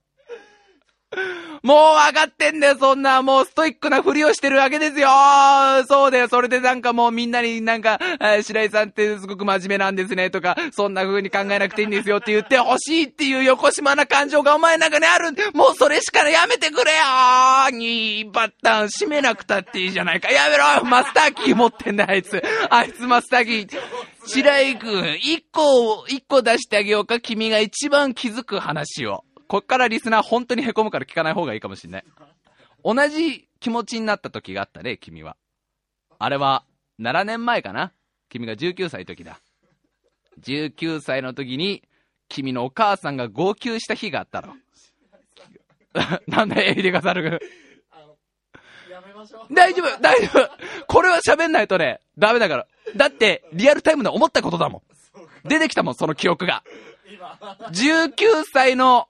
[1.64, 5.10] もう分かってんだよ、そんな、もうストイックなふりをしてるわけですよ
[5.88, 8.00] そうだよ、それでなんかもうみんなになんか、
[8.44, 16.98] 白井さんってすごく真面目なんですね、とか、そんな風に考えなくていいんですよって言ってほしいっていう横島な感情がお前の中にあるもうそれしかやめてくれよ
[17.72, 20.30] にバッタン閉めなくたっていいじゃないか。
[20.32, 22.42] やめろマスターキー持ってんだ、あいつ。
[22.70, 23.80] あいつマスターキー。
[24.28, 29.24] 白井くん、一個、一個出してあげようか、君が一番気づく話を。
[29.48, 32.06] こっからリスナー本当に凹むから聞かない方がいいかもしんない。
[32.84, 35.36] 同じ気持ちになった時があったね、君は。
[36.20, 36.64] あれは、
[37.00, 37.92] 7年前かな？
[38.30, 39.40] 君が19歳の時だ。
[40.42, 41.84] 19歳の時に、
[42.30, 44.54] 君のお母さんが号泣した日があったろ。
[46.28, 47.40] なんだ、エイデガサル君。
[48.92, 49.54] やめましょう。
[49.54, 50.50] 大丈夫、大丈夫。
[50.88, 52.68] これは喋んないとね、ダメだから。
[52.96, 54.84] だって、リアルタイムで思ったことだも
[55.44, 55.48] ん。
[55.48, 56.64] 出てきたもん、その記憶が。
[57.12, 57.38] 今、
[57.72, 59.08] 19歳の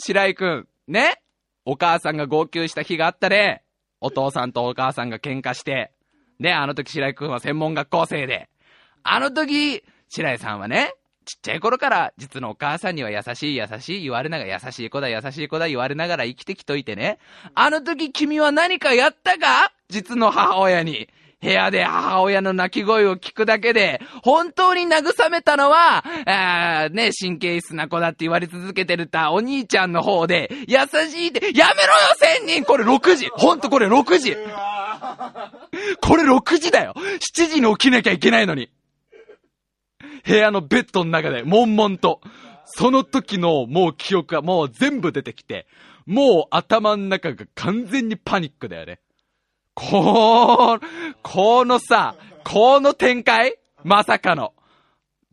[0.00, 1.20] 白井くん、ね？
[1.64, 3.62] お母さんが号泣した日があったね。
[4.00, 5.92] お父さんとお母さんが喧嘩して。
[6.38, 8.48] ね、あの時白井くんは専門学校生で。
[9.02, 10.94] あの時、白井さんはね、
[11.24, 17.18] ちっちゃい頃から実のお母さんには優しい優しい言われながら優しい子だ優しい子だ言われながら生きてきといてね。
[17.54, 19.72] あの時君は何かやったか？
[19.88, 21.08] 実の母親に。
[21.40, 30.78] 部屋で母親の泣き声を聞くだけで、本当に慰めたのは、あーね、神経質な子だって言われ続けてるたお兄ちゃんの方で、優
[31.08, 34.36] しいって、やめろよ千人これ6時ほんとこれ6時
[36.00, 38.70] これ6時だよ !7 時に起きなきゃいけないのに
[40.26, 42.20] 部屋のベッドの中で、悶々と。
[42.70, 45.66] その時のもう記憶がもう全部出てきて、
[46.04, 49.00] もう頭の中が完全にパニックだよね。
[49.80, 50.80] こー、
[51.22, 53.56] このさ、この展開？
[53.84, 54.52] まさかの。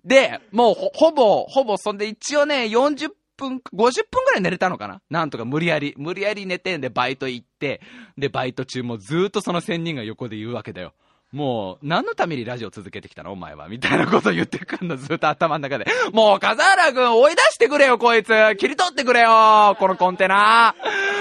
[0.03, 3.91] で、もうほ、ぼ、ほぼ、そんで一応ね、40分、50分
[4.23, 5.01] くらい寝れたのかな？
[5.09, 7.81] なんとか無理やり、無理やり寝てんでバイト行って、
[8.19, 10.93] で、バイト中もずっとその仙人が横で言うわけだよ。
[11.31, 13.31] もう、何のためにラジオ続けてきたの？
[13.31, 13.67] お前は。
[13.67, 15.87] みたいなこと言ってくんの、ずっと頭の中で。
[16.13, 18.27] もう、笠原くん追い出してくれよ、こいつ
[18.57, 20.75] 切り取ってくれよこのコンテナ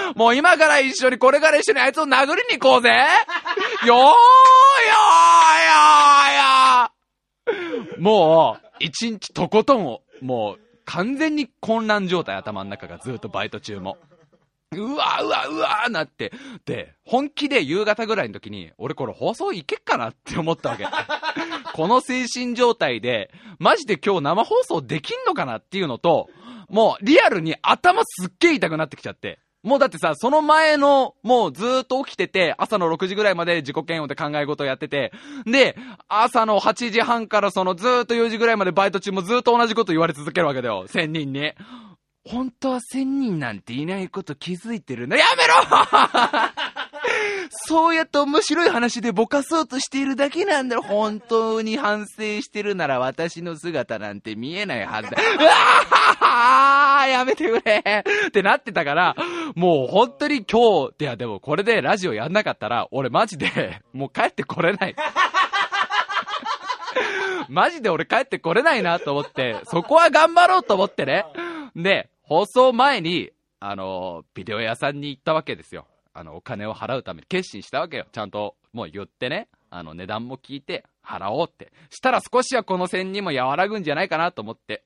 [0.16, 2.90] もう今から一緒に、これから一緒にあいつを殴りに行こうぜ
[3.86, 13.96] よーよーよーよーもう、一日とことんを、もう、完全に混乱状態、頭の中がずっとバイト中も。
[14.72, 16.32] うわうわうわなって。
[16.64, 20.86] で、本気で夕方ぐらいの時に、俺これ放送いけっかなって思ったわけ。
[21.74, 26.28] この精神状態で、マジで今日生放送できんのかなっていうのと、
[26.68, 29.38] もうリアルに頭すっげえ痛くなってきちゃって。
[29.64, 35.10] もうだってさ、その前の、もうずーっと起きてて、朝の6時ぐらいまで自己嫌悪で考え事をやってて、
[35.46, 41.52] で、朝の8時半からそのずーっと4時ぐらいまでバイト中もずーっと同じこと言われ続けるわけだよ、1000人に。
[42.26, 45.16] 本当は1000人なんていないこと気づいてるの？
[45.16, 45.54] やめろ！
[47.50, 50.82] そうやって面白い話でぼかそうとしているだけなんだろ。
[50.82, 55.16] 本当に反省してるなら私の姿なんて見えないはずだ。
[55.20, 59.16] うわーやめてくれってなってたから、
[59.54, 64.96] もう本当に今日、いやでもこれでラジオやんなかったら、俺マジで、もう帰ってこれない。
[67.48, 71.26] マジで俺帰ってこれないなと思って、そこは頑張ろうと思ってね。
[71.76, 73.30] で、放送前に、
[73.60, 75.86] あの、ビデオ屋さんに行ったわけですよ。
[76.14, 78.06] あの、お金を払うために決心したわけよ。
[78.12, 79.48] ちゃんと、もう言ってね。
[79.70, 81.72] あの、値段も聞いて、払おうって。
[81.90, 84.84] したら少しはこの線にも和らぐんじゃないかなと思って。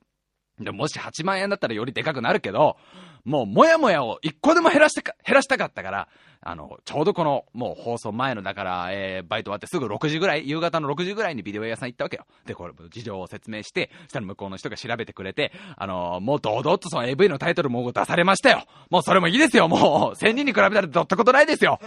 [0.58, 2.76] でもし8万円だったらよりでかくなるけど、
[3.24, 6.08] もうもやもやを一個でも減らしたか、減らしたかったから、
[6.40, 12.26] あの、ちょうどこの、もう放送前の、だから、えーバイト終わってすぐ6時ぐらい、夕方の6時ぐらいにビデオ屋さん行ったわけよ。
[12.46, 18.64] で、これ、事情を説明して、そしたら向こうの人が調べてくれて、あのもう堂々とその AV のタイトルも出されましたよ。
[18.90, 20.18] もうそれもいいですよ、もう。
[20.18, 21.80] 1000人に比べたらどったことないですよ。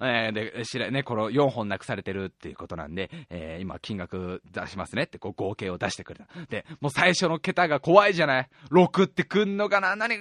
[0.00, 6.26] えーで、しらね、この4本なくされてるっていうことなんで、えー今金額出しますねって、こう合計を出してくれた。
[6.48, 9.96] で、もう最初の桁が怖いじゃない ?6 ってくんのかな？
[9.96, 10.14] 何？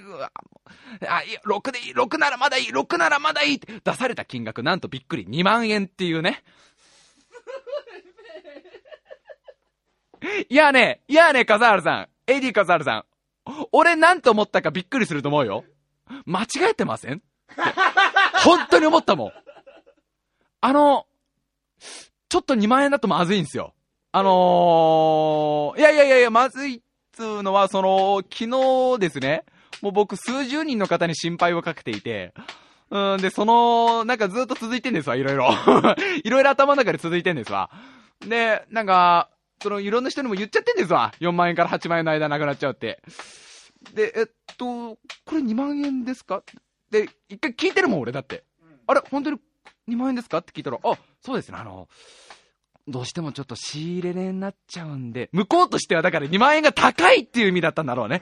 [1.08, 6.44] あ、いや、6でいい !6 ならまだいい !6 ならまだいい出された金額なんとびっくり2万円っていうね。
[10.50, 12.32] いやね、いやね、笠原さん。
[12.32, 13.06] AD 笠原さん。
[13.72, 15.64] 俺なんと思ったかびっくりすると思うよ。
[16.26, 17.22] 間違えてません？
[18.44, 19.32] 本当に思ったもん。
[20.62, 21.06] あの、
[22.30, 23.74] ちょっと2万円だとまずいんですよ。
[24.12, 28.50] あのー、いやいやいやいや、まずいっつうのは、その、昨
[28.96, 29.44] 日ですね、
[29.82, 32.34] もう僕数十人の方に心配をかけていて、
[32.90, 35.50] うん、で、その、なんかずっと続いてんですわ、いろいろ。
[36.24, 37.70] いろいろ頭の中で続いてんですわ。
[38.22, 39.30] で、なんか、
[39.62, 41.14] その、いろんな人にも言っちゃってんですわ。
[41.20, 43.02] 4万円から8万円の間なくなっちゃうって。
[43.94, 44.26] で、えっ
[44.58, 44.66] と、
[45.26, 46.44] これ2万円ですか？
[46.90, 48.44] で、一回聞いてるもん、俺だって。
[48.88, 49.38] あれ、本当に
[49.90, 50.38] 2万円ですか？
[50.40, 51.88] って聞いたら、あ、そうですね、あの、
[52.88, 58.22] どうしてもちょっと仕入れ値になっちゃうんで、向こうとしてはだから2万円が高いっていう意味だったんだろうね。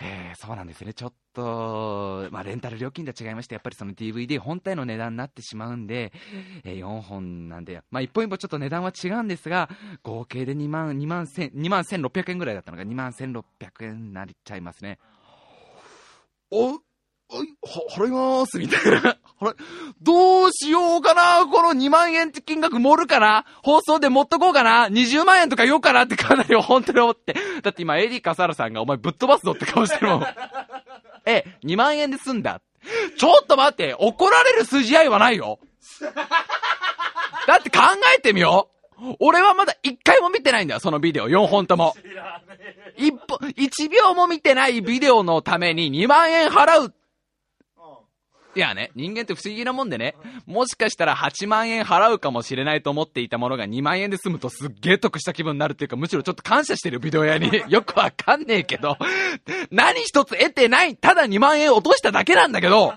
[0.00, 0.94] えー、そうなんですね。
[0.94, 6.12] ちょっと、まあ、レンタル料金とは違いまして、やっぱりその DVD 本体の値段になってしまうんで、
[6.64, 9.68] えー4本なんで、まあ、一本一本ちょっと値段は違うんですが、
[10.04, 13.42] 合計で2万、2万千、2万1600円ぐらいだったのが2万1600
[13.84, 14.98] 円になっちゃいますね。
[16.50, 16.78] お、
[17.30, 17.44] は、
[17.94, 19.16] 払いまーす、みたいな。
[19.40, 19.56] 払い、
[20.02, 23.44] どうしようかなこの2万円って金額盛るかな？
[23.62, 26.04] 放送で持っとこうかな ?20 万円とか言おうかな？
[26.04, 27.34] ってかなり本当に思って。
[27.62, 30.26] だって今 AD 笠原さんがお前ぶっ飛ばすぞって顔してるもん。
[31.26, 32.60] え、2万円で済んだ。
[33.18, 35.58] ちょっと待って、怒られる筋合いはないよ。
[37.46, 37.80] だって考
[38.16, 38.70] えてみよ
[39.00, 39.14] う。
[39.20, 41.94] 俺はまだ1回も見てないんだよ、そのビデオ4本とも。
[42.96, 46.94] 一本、1秒も見てないビデオのために2万円払う
[48.58, 57.52] いやね、人間って不思議なもんでね、もしかしたら8万円払うかもしれないと思っていたものが2万円で済むとすっげえ得した気分になるっていうか、むしろちょっと感謝してるビデオ屋に。
[57.70, 58.98] よくわかんねえけど、
[59.70, 62.94] 何一つ得てない、ただ2万円落としただけなんだけど、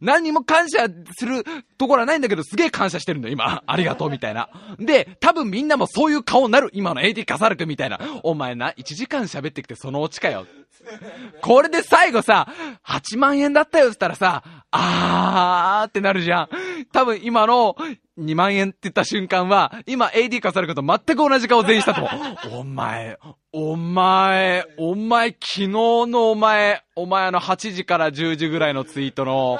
[0.00, 1.44] 何にも感謝する
[1.78, 3.62] ところはないんだけど、すげえ感謝してるんだよ、今。
[3.64, 4.48] ありがとう、みたいな。
[4.80, 8.00] で、多分みんなもそういう顔になる、今の AD カサル君みたいな。
[8.24, 10.48] お前な、1時間喋ってきてそのオチかよ。
[11.42, 12.46] これで最後さ、
[12.86, 16.48] 8万円だったよって言ったらさ、あーってなるじゃん。
[16.92, 17.76] 多分今の
[18.18, 22.10] 2万円って言った瞬間は、今 AD 化されること全く同じ顔全員したと思
[22.56, 22.60] う。
[22.60, 23.18] お前、
[23.52, 29.58] お前、お前、昨日のお前、お前あの8時から10時ぐらいのツイートの、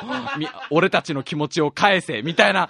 [0.71, 2.69] 俺たちの気持ちを返せ、みたいな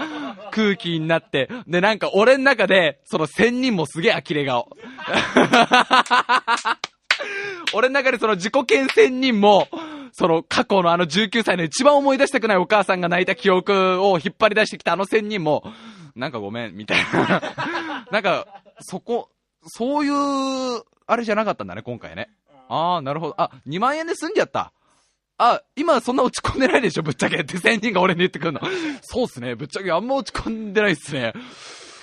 [0.50, 4.68] 空気になって、でなんか俺の中で、その1000人もすげえ呆れ顔。
[7.72, 9.68] 俺の中でその自己検戦人も、
[10.12, 15.62] その過去のあの19歳の一番思い出したくないお母さんが泣いた記憶を引っ張り出してきたあの仙人も、
[16.14, 17.42] なんかごめん、みたいな。
[18.10, 18.46] なんか、
[18.80, 19.28] そこ、
[19.66, 22.30] そういう、あれじゃなかったんだね、今回ね。
[22.68, 23.34] ああ、なるほど。
[23.38, 24.72] あ、2万円で済んじゃった。
[25.38, 27.42] あ、今そんな落ち込んでないでしょ、ぶっちゃけ。
[27.42, 28.60] って仙人が俺に言ってくるの。
[29.02, 31.34] そうっすね、ぶっちゃけあんま落ち込んでないっすね。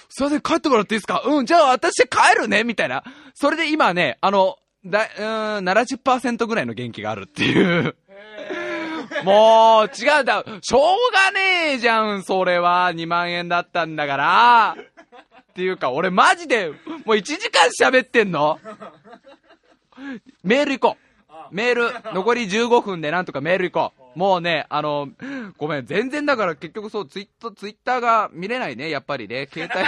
[0.10, 1.24] すいません、帰ってもらっていいですか？
[1.26, 3.04] うん、じゃあ私帰るねみたいな。
[3.34, 7.96] それで今ね、あの、だ、うーん、70%ぐらいの元気があるっていう。
[9.24, 10.82] もう、違うだ、しょう
[11.12, 12.92] がねえじゃん、それは。
[12.94, 14.76] 2万円だったんだから。
[15.52, 18.60] っていうか、俺マジで、もう1時間喋ってんの
[20.44, 21.56] メール行こう。
[21.56, 24.20] メール、残り15分でなんとかメール行こう。
[24.20, 25.10] もうね、あの、
[25.58, 29.84] ごめん、全然だから結局そう、ツイッター、ツイッターが見れないね、やっぱりね、携帯。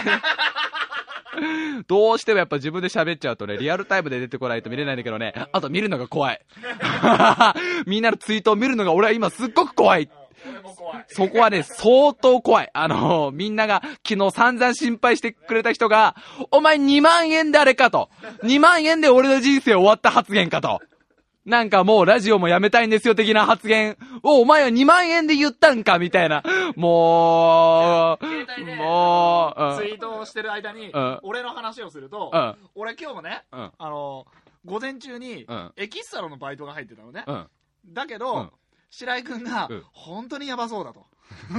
[1.88, 6.42] どうしてもやっぱ自分で喋っちゃうとね、リアルタイムで出てこないと見れないんだけどね、あと見るのが怖い。
[7.86, 10.10] みんなのツイートを見るのが俺は今すっごく怖い。
[11.08, 12.70] そこはね、相当怖い。
[12.74, 16.16] あのみんなが昨日散々心配してくれた人が、
[16.52, 18.10] お前2万円であれかと。
[18.44, 20.82] 2万円で俺の人生終わった発言かと。
[21.46, 26.42] なんかもうラジオもやめたいんですよ的な発言をお前は2万円で言ったんかみたいな。
[26.76, 34.26] もう、もう、うんツイートをしてる間にうん、俺の話をするとうん、俺今日もね、うんあの、
[34.66, 37.26] 午前中にうん、エキストラのバイトが入ってたのね。
[37.86, 38.52] だけど、
[38.90, 41.06] 白井くんがうん、本当にやばそうだと。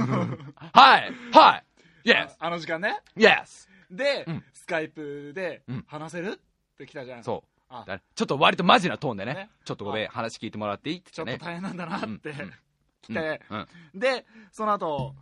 [0.73, 1.63] はいは
[2.03, 2.35] い !Yes!
[2.39, 2.99] あの時間ね。
[3.15, 3.69] Yes!
[3.89, 6.41] でうん、スカイプでうん話せる
[6.73, 7.23] って来たじゃん。
[7.23, 7.56] そう。
[7.69, 7.83] あ。
[7.85, 9.49] だちょっと割とマジなトーンでね、ね。
[9.65, 10.11] ちょっとごめん、あ。
[10.11, 11.27] 話聞いてもらっていいってちょっ。
[11.27, 12.33] と大変なんだなって
[13.01, 13.99] 来て、うん。
[13.99, 15.15] で、その後、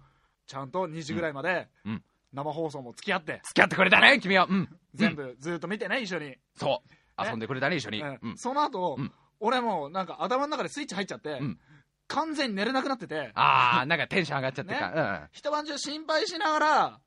[0.48, 2.04] ちゃんと2時ぐらいまでうん。
[2.34, 4.46] 生放送も付き合って、付き合ってくれたね、君は。
[4.50, 4.80] うん。
[4.94, 6.38] 全部ずっと見てね、一緒に。
[6.58, 7.26] そう。
[7.26, 8.04] 遊んでくれたね、一緒に。
[8.36, 9.12] その後、うん。
[9.40, 11.58] 俺もうなんか頭の中でスイッチ入っちゃって、ん。
[12.08, 15.30] 完全に寝れなくなってて、あー、なんかテンション上がっちゃってか。
[15.32, 17.00] 一晩中心配しながら、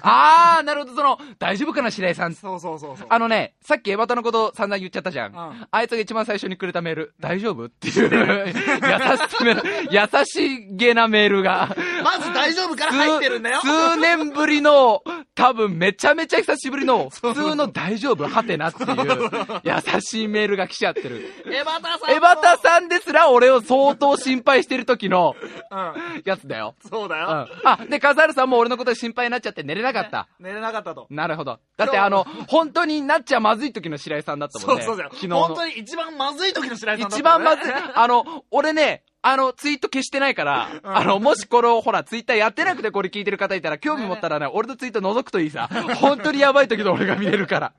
[0.00, 2.34] あー、なるほど、その、大丈夫かな、白井さん。
[2.34, 3.06] そうそうそうそう。
[3.08, 5.32] あのね、さっきエバタのこと散々言っちゃったじゃん。
[5.32, 9.56] うんあいつが一番最初にくれたメール、大丈夫っていう、 優しめ、
[9.90, 13.60] 優しげなメールが、まず大丈夫から入ってるんだよ。
[13.60, 15.02] 数数年ぶりの、
[15.34, 21.32] 多分めちゃめちゃ久しぶりの、普通の大丈夫はてなっていう、優しいメールが来ちゃってる。
[21.46, 25.34] エバタさんもエバタさんですら俺を相当心配してる時の
[25.70, 26.22] うん。
[26.24, 26.74] やつだよ。
[26.88, 27.48] そうだよ。
[27.62, 27.68] うん。
[27.68, 30.28] あ、で、カザールさんも俺のことで心配になっちゃって寝れなかった。
[30.40, 31.06] 寝れなかったと。
[31.10, 31.60] なるほど。
[31.76, 34.82] だってあの、本当になっちゃまずい時の白井さんだったもんね。
[34.84, 35.06] そうそう。
[35.06, 35.40] 昨日の。
[35.44, 37.74] 本当に一番まずい時の白井さんだった一番まずいね。。
[37.94, 45.68] あの、俺ね、あの、ツイート消してないから、あの、もしこれを、ほら、ツイッターやってなくてこれ聞いてる方いたら、興味持ったらね、俺のツイート覗くといいさ。
[45.96, 47.72] 本当にやばい時の俺が見れるから。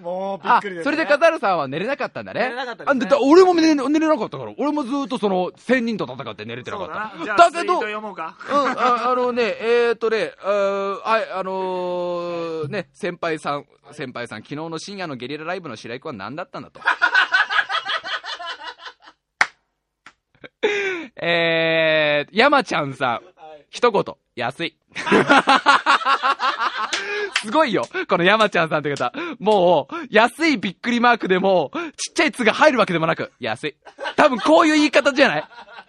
[0.00, 0.84] もうびっあ、くりです、ね。
[0.84, 2.40] それでカザールさんは寝れなかったんだね。
[2.40, 6.94] 寝れなかったですねあだ俺も寝れ寝れなかったから、俺もずっとその、千人と戦って寝れてなかった。
[6.94, 7.24] だな。
[7.24, 8.36] じゃあ、だけどうか。
[8.48, 11.02] うん、ああのね、えー、っとね、あ
[11.34, 16.80] あのーね、先輩さん、先輩さん、昨日の深夜のゲリラライブの白井君は何だったんだと。
[21.20, 23.24] えー、山ちゃんさん、はい
[23.70, 24.76] 一言、安い。
[27.42, 27.86] すごいよ。
[28.08, 29.12] この山ちゃんさんって方。
[29.38, 33.76] もう、安いびっくりマークでも、ちっちゃい「つ」が入るわけでもなく、安い。
[34.16, 35.44] 多分こういう言い方じゃない？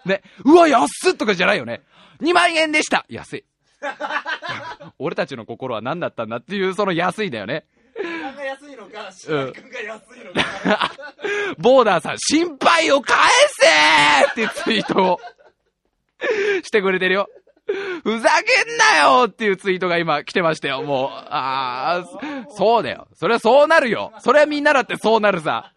[0.06, 0.22] ね。
[0.46, 1.82] うわ、安っとかじゃないよね。
[2.22, 3.46] 2万円でした安い。
[5.00, 7.66] 俺たちの心は何だったんだっていう、その安いだよね。
[8.02, 10.92] 何が安いのか、が安いのか。
[11.58, 13.18] ボーダーさん、心配を返
[14.36, 15.20] せーってツイートを
[16.64, 17.30] してくれてるよ。
[18.04, 21.10] ふざけんなよっていうツイートが今来てましたよ、もう。
[21.10, 23.08] ああ、そうだよ。
[23.14, 24.12] それはそうなるよ。
[24.20, 25.74] それはみんなだってそうなるさ。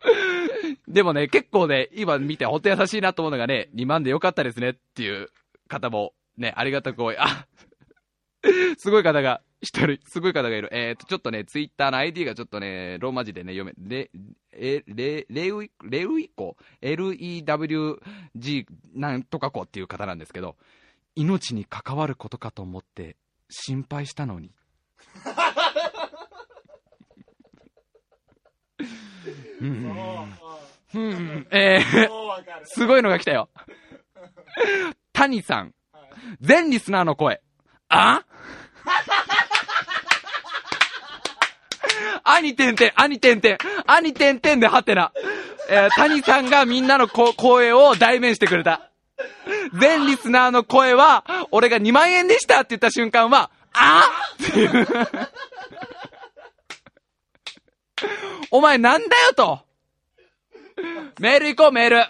[0.88, 5.30] でもね、結構ね、今見てほんと優しいなと思うのがね、2万でよかったですねっていう
[5.68, 7.16] 方もね、ありがたく多い。
[7.18, 7.46] あ、
[8.78, 10.68] すごい方が、一人、すごい方がいる。
[10.72, 14.10] えっ、と、ちょっとね、ツイッターの ID がちょっとね、ローマ字でね、読め、レ、
[14.52, 20.56] え、レ、レウイ、レウイコ ?LEWG なんとか子っていう方なんですけど、
[21.16, 23.16] 命に関わることかと思って
[23.48, 24.50] 心配したのに。
[29.60, 30.34] うん。
[30.94, 31.46] うん。
[31.50, 32.08] えー。
[32.64, 33.48] すごいのが来たよ。
[35.12, 35.74] 谷さん。
[36.40, 37.40] 全リスナーの声。
[37.88, 38.24] あ？
[42.24, 45.12] 兄てんてん、兄てんてん、兄てんてんでハテナ。
[45.68, 48.90] えー谷さんがみんなのこ声を代弁してくれた。
[49.78, 54.08] 全リスナーの声は、俺が2万円でしたって言った瞬間は、あ
[54.42, 54.86] っていう。
[58.50, 59.60] お前なんだよと。
[61.20, 62.04] メール行こう、メール。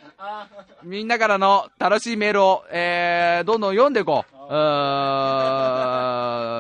[0.83, 4.35] みんなからの楽しいメールを、えー、どんどん読んでいこう。
[4.35, 6.04] うー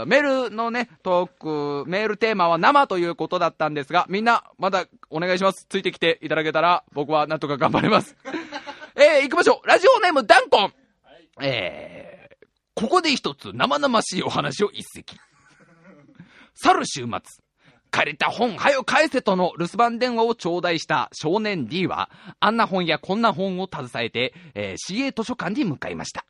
[0.06, 5.66] メールのね、トーク、メールテーマは生ということだったんですが、みんな、まだお願いします。
[5.68, 8.16] ついてきていただけたら、僕はなんとか頑張れます。
[8.96, 9.66] えー、行きましょう。
[9.66, 10.72] ラジオネーム、ダンコン。
[11.40, 15.16] えー、ここで一つ生々しいお話を一席。
[16.54, 17.08] 去る週末、
[17.90, 26.24] 借りた本、はよ返せとの留守番電話を頂戴した少年 D は、あんな本やこんな本を携えて、えー CA 図書館に向かいました。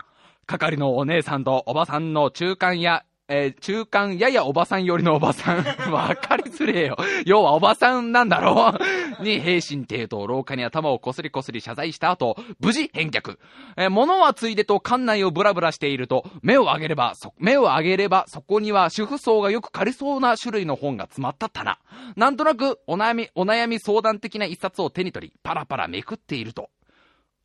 [0.47, 5.65] 係のお姉さんとおばさんの中間や、えー中間ややおばさん寄りのおばさん。
[5.91, 6.97] わかりづれえよ。
[7.25, 8.75] 要はおばさんなんだろ
[9.19, 9.25] う。
[9.25, 13.39] に、平身帝と廊下に頭をこすりこすり謝罪した後、無事返却。
[13.79, 21.79] えー物はついでと館内をブラブラしていると、目を上げれば、そ、目を上げれば、そこには主婦層がよく借りそうな種類の本が詰まった棚。
[22.17, 26.69] なんとなく、お悩み、お悩み相談的な一冊を手に取り、パラパラめくっていると、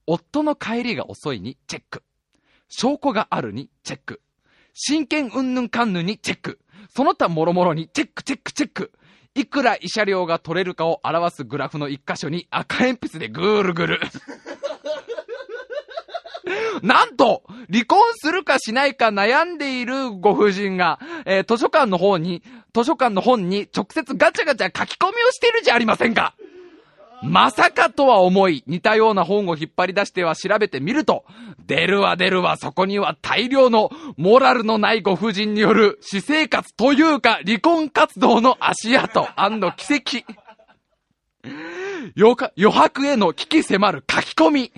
[0.06, 2.04] 夫の帰りが遅いにチェック。
[2.68, 4.22] 証拠があるにチェック。
[4.74, 6.60] 真剣うんぬんかんぬんにチェック。
[6.96, 8.92] その他もろもろにチェックチェックチェック。
[9.36, 14.00] いくら慰謝料が取れるかを表すグラフの一箇所に赤鉛筆でぐるぐる。
[16.82, 22.42] なんと、離婚するかしないか悩んでいるご婦人が、えー図書館の方に、
[22.74, 26.36] 図書館の本に直接ガチャガチャ書き込みをしてるじゃありませんか。
[27.22, 31.26] まさかとは思い、似たような本を引っ張り出しては調べてみると、
[31.68, 40.26] 出るわ出るわ、そこには大量のモラルのないご婦人による私生活というか離婚活動の足跡の奇跡。
[42.16, 44.72] 余白への危機迫る書き込み。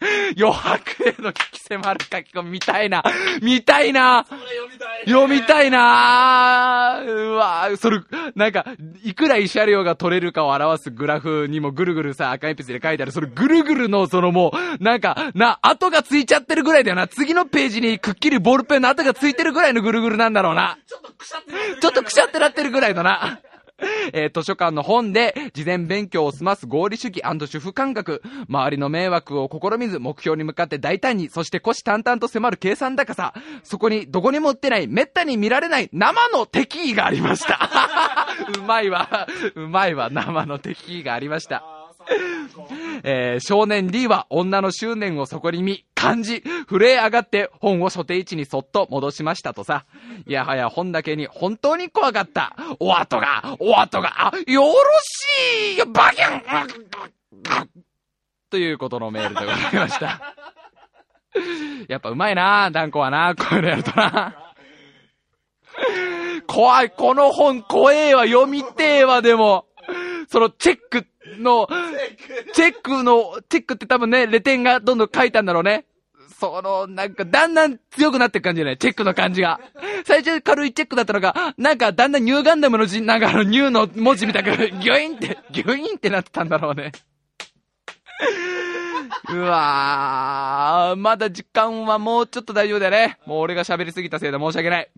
[0.36, 3.02] 余白への聞き迫る書き込み見たいな。
[3.42, 4.24] 見たいな。
[4.24, 4.40] 読
[4.72, 5.04] みたい。
[5.06, 8.00] 読みたいなうわそれ、
[8.34, 8.64] なんか、
[9.04, 17.06] いくら慰謝料が取れるかを表すグラフにもぐるぐるさ、赤鉛筆で書いてある、それぐるぐるの、そのもう、なんか、な、跡がついちゃってるぐらいだよな。
[17.06, 20.78] 次のページにくっきりボールペンの跡がついてるぐらいのぐるぐるなんだろうな。
[20.86, 23.40] ちょっとくしゃってなってるちょっとくしゃってなってるぐらいだな。
[24.12, 37.58] えー図書館の本で事前勉強を済ます合理主義主婦感覚、周りの迷惑を試みず目標に向かって大胆に、そして虎視眈々と迫る計算高さ、そこにどこにも売ってない、滅多に見られない生の敵意がありました。
[38.58, 39.26] うまいわ。
[39.54, 40.08] うまいわ。
[40.10, 41.79] 生の敵意がありました。
[43.02, 49.84] えー少年 D は女の執念をそこに見、感じ、震え上がって本を所定位置にそっと戻しましたとさ。
[50.26, 52.56] いやはや本だけに本当に怖かった。
[52.78, 57.68] お後が、お後が、あ、よろしいよ、バキュン
[58.50, 60.34] ということのメールでございました。
[61.88, 64.54] やっぱうまいな、ダンコはな、こういうのやるとな。
[66.46, 69.66] 怖い、この本怖えわ、読みてえわ、でも。
[70.28, 71.06] そのチェック
[71.38, 71.68] の、
[72.54, 75.84] チェックの、チェックって多分ね、レ点がどんどん書いたんだろうね。
[76.38, 79.60] その、なんか、だんだん強くなっていく感じじゃないチェックの感じが。
[80.06, 86.92] 最初軽いチェックだったのが、なんか、だんだんニューガンダムの字、なんかあの、ニューの文字みたく、ギュインって、ギュインってなってたんだろうね。
[89.28, 93.18] うわー、まだ時間はもうちょっと大丈夫だよね。
[93.26, 94.90] もう俺が喋りすぎたせいで申し訳ない。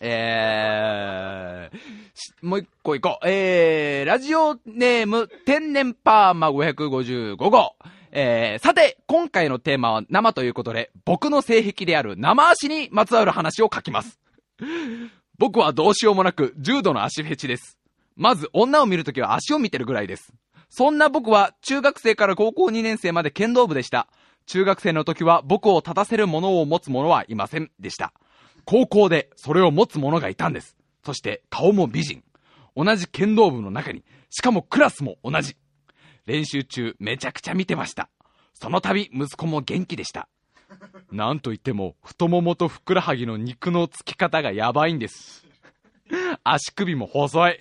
[0.00, 3.28] えー、もう一個行こう。
[3.28, 7.76] えー、ラジオネーム、天然パーマ555号。
[8.10, 14.18] えー、さて、今回のテーマは生ということで、僕の性癖である生足にまつわる話を書きます。
[15.38, 17.78] 僕はどうしようもなく、重度の足フェチです。
[18.16, 20.32] まず、女を見るときは足を見てるぐらいです。
[20.70, 24.08] そんな僕は、中学生から高校2年生まで剣道部でした。
[24.46, 28.12] 中学生の時は、僕を立たせるものを持つ者はいませんでした。
[28.70, 30.76] 高校で、それを持つ者がいたんです。
[31.02, 32.22] そして、顔も美人。
[32.76, 35.56] 同じ剣道部の中に、しかもクラスも同じ。
[36.26, 38.10] 練習中、めちゃくちゃ見てました。
[38.52, 40.28] その度、息子も元気でした。
[41.10, 45.46] なんといっても、太ももとふくらはぎの肉のつき方がやばいんです。
[46.44, 47.58] 足首も細い。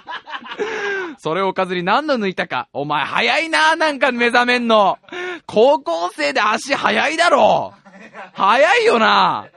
[1.16, 2.68] それをおかずに何度抜いたか。
[2.74, 4.98] お前早いな、なんか目覚めんの。
[5.46, 7.72] 高校生で足早いだろ。
[8.34, 9.48] 早いよな。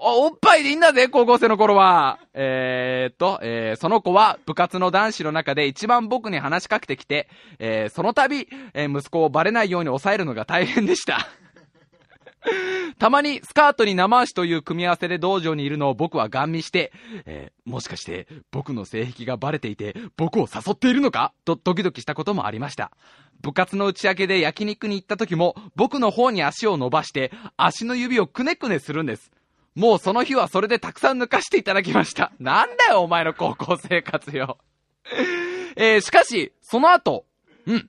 [0.00, 2.20] おおっぱいでいいんだぜ、高校生の頃は。
[2.32, 7.28] えー、っと、えーその子は部活の男子の中で一番僕に話しかけてきて、
[7.58, 11.26] えーその度、えー息子をバレないように抑えるのが大変でした。
[13.00, 16.92] たまにスカートに生足という組み合わせで道場にいるのを僕はガン見して、
[17.26, 21.32] えーもしかして僕の性癖がバレていて僕を誘っているのか？
[21.44, 22.92] とドキドキしたこともありました。
[23.42, 29.32] 部活の打ち上げで焼肉に行った時も僕の方に足を伸ばして足の指をくねくねするんです。
[29.78, 32.32] もうその日はそれでたくさん抜かしていただきました。
[32.40, 34.58] なんだよお前の高校生活よ。
[35.76, 37.26] えーしかし、その後、
[37.64, 37.88] うん。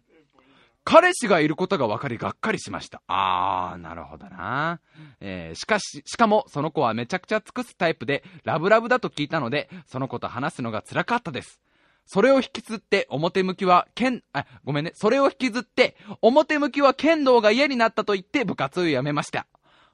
[0.84, 3.02] 彼氏がいることが分かりがっかりしました。
[3.08, 4.80] あー、なるほどな。
[5.20, 11.60] えーしかし、しかもその子はめちゃくちゃ尽くすタイプで、ラブラブだと聞いたので、その子と話すのが辛かったです。
[12.06, 14.92] それを引きずって、表向きは剣、あ、ごめんね。
[14.94, 19.48] それを引きずって、表向きは剣道が嫌になったと言って部活を辞めました。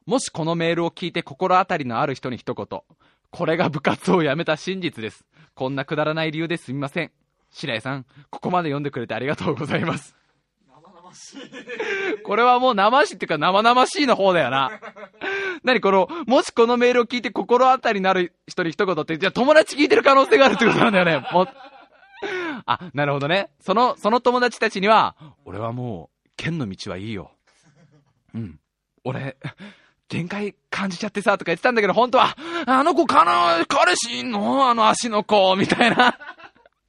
[0.06, 2.82] もしこのメールを聞いて心当たりのある人に一言。
[3.32, 5.26] これが部活を辞めた真実です。
[5.56, 7.12] こんなくだらない理由ですみません。
[7.50, 10.16] 白井さん、ここまで読んでくれてありがとうございます。
[10.68, 12.22] 生々しい。
[12.24, 14.80] これはもう生しっていうか生々しいの方だよな。
[15.64, 21.28] 何この、もしこのメールを聞いて心当たりのある人に一言って、じゃあ友達聞いてる可能性があるってことなんだよね。
[21.32, 21.48] もう
[22.66, 23.50] あ、なるほどね。
[23.60, 27.32] その、その友達たちには、俺はもう、剣の道はいいよ。
[28.34, 28.60] うん。
[29.04, 29.38] 俺、
[30.10, 32.36] 限界感じちゃってさ、とか言ってたんだけど、本当は、
[32.68, 36.18] あの子、かな、彼氏いんのあの足の子、みたいな。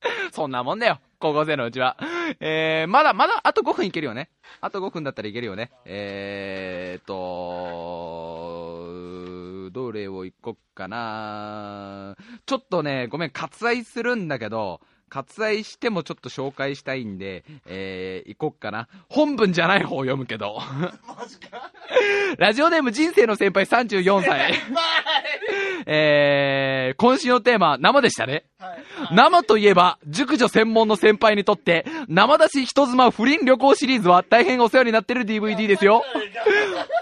[0.32, 1.00] そんなもんだよ。
[1.18, 1.96] 高校生のうちは。
[2.40, 4.28] えー、まだ、まだ、あと5分いけるよね。
[4.60, 5.70] あと5分だったらいけるよね。
[5.86, 8.90] えーと、
[9.70, 18.88] どれをいこっかなちょっとね、ごめん、割愛するんだけど、割愛してもちょっと紹介したいんで、えー、いこっかな。
[19.08, 20.58] 本文じゃない方を読むけど。
[20.60, 21.70] マジか？
[22.38, 24.54] ラジオネーム人生の先輩34歳。
[25.86, 28.44] えー、今週のテーマ、生でしたね。
[28.66, 29.14] はい。
[29.14, 36.02] 生といえば、熟女専門の先輩にとって、生出し人妻不倫旅行シリーズは大変お世話になってる DVD ですよ。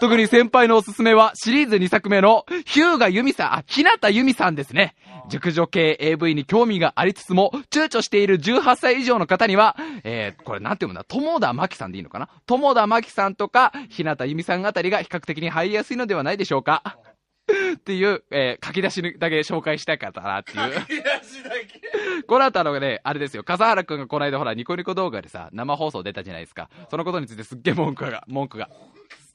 [0.01, 4.95] 特に先輩のおすすめは、シリーズ2作目の、ヒューガユミさん、あ、ひなたユミさんですね。
[5.31, 12.29] 熟女系 AV に興味がありつつも、躊躇している18歳以上の方には、えー、これなんて読むんだ、友田真紀さんでいいのかな？
[12.47, 16.99] 友田真紀さんとか、ひなた由美さんあたりが比較的に入りやすいのではないでしょうか？
[17.77, 20.75] っていう、えー書き出しだけ紹介したかったなっていう。
[20.75, 22.23] 引き出しだけ？
[22.27, 26.71] この後あのね、あれですよ、笠原くんがこの間ほら、ニコニコ動画でさ、生放送出たじゃないですか。
[26.91, 28.71] そのことについてすっげえ文句が、文句が。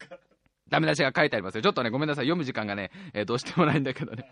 [0.69, 1.61] ダメ出しが書いてありますよ。
[1.61, 2.26] ちょっとね、ごめんなさい。
[2.26, 4.31] 読む時間がね、えーどうしてもないんだけどね。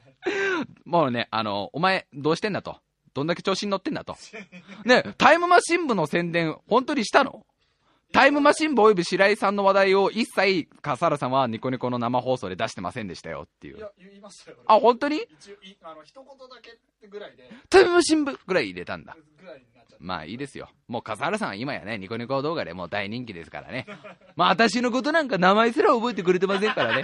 [0.85, 2.79] もうね、あの、お前、どうしてんだと。
[3.13, 4.15] どんだけ調子に乗ってんだと。
[4.85, 7.45] ね、タイムマシン部の宣伝、本当にしたの？
[8.13, 13.77] タイムマシン部及び白井さんの話題を一切、笠原さんはニコニコの生放送で出してませんでしたよっていう。
[13.77, 14.57] いや、言いましたよ。
[14.65, 15.17] あ、本当に？
[15.17, 19.15] 一応、いあの、一言だけってぐらいで、タイムマシン部ぐらい入れたんだ。
[19.39, 20.03] ぐらいになっちゃった。
[20.03, 20.69] まあいいですよ。
[20.87, 23.85] もう笠原さんは今やね、ニコニコ動画でもう大人気ですからね。
[24.35, 27.03] まあ私のことなんか名前すら覚えてくれてませんからね。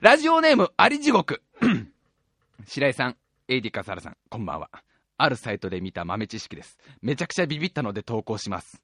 [0.00, 1.42] ラジオネーム、あり地獄。
[2.66, 3.16] 白井さん、
[3.48, 4.68] エイディ笠原さん、こんばんは。
[5.16, 6.78] あるサイトで見た豆知識です。
[7.02, 8.80] めちゃくちゃビビったので投稿します。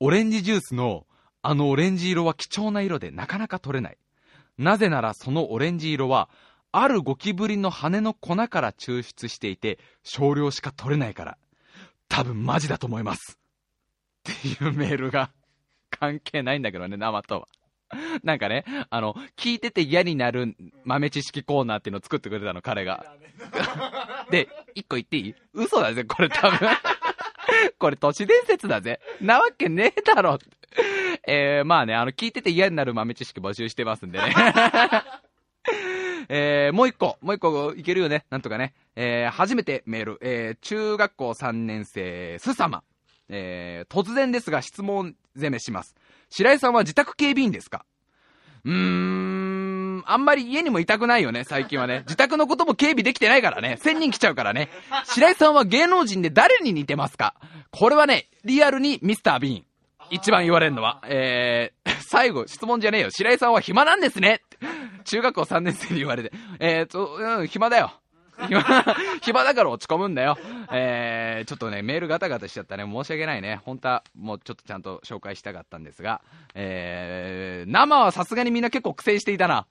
[0.00, 1.06] オレンジジュースの、
[1.42, 3.96] あのオレンジ色は貴重な色でなかなか取れない。
[4.58, 6.28] なぜならそのオレンジ色は、
[6.72, 11.38] あるゴキブリの羽の粉から抽出していて、少量しか取れないから。
[12.08, 13.38] 多分マジだと思います。
[14.30, 15.30] っていうメールが
[15.90, 17.48] 関係ないんだけどね、生とは。
[18.24, 23.06] なんかね、あの、聞いてて嫌になる豆知識コーナーっていうのを作ってくれたの、彼が。
[24.30, 25.34] で、一個言っていい？
[25.54, 26.68] 嘘だぜ、これ多分。
[27.78, 29.00] これ都市伝説だぜ。
[29.20, 30.38] なわけねえだろ。
[31.26, 34.34] えー、まあね、あの、聞いてて嫌になる豆知識募集してますんでね。
[36.28, 38.74] えー、もう一個、もう一個いけるよね、なんとかね。
[38.96, 42.82] えー、初めてメール、えー、中学校3年生、すさま。
[43.28, 45.94] えー、突然ですが質問攻めします。
[46.30, 47.84] 白井さんは自宅警備員ですか？
[48.64, 49.55] うーん、
[50.06, 52.00] あんまり家にもいたくないよね、最近はね。
[52.08, 53.78] 自宅のことも警備できてないからね。
[53.82, 54.68] 1000人来ちゃうからね。
[55.04, 57.34] 白井さんは芸能人で誰に似てますか？
[57.70, 59.64] これはね、リアルにミスター・ビーン。
[60.10, 61.02] 一番言われるのは。
[61.06, 63.10] えー、 最後、質問じゃねえよ。
[63.10, 64.40] 白井さんは暇なんですね
[65.04, 66.32] 中学校3年生に言われて。
[66.60, 67.92] えーと、うん、暇だよ。
[68.48, 68.62] 暇、
[69.22, 70.36] 暇だから落ち込むんだよ。
[70.70, 72.84] えー、ちょっとね、メールガタガタしちゃったね。
[72.84, 73.60] 申し訳ないね。
[73.64, 76.20] 本当は、もうちょっとちゃんと紹介したかったんですが、
[76.54, 79.66] えー、生はさすがにみんな結構苦戦していたな。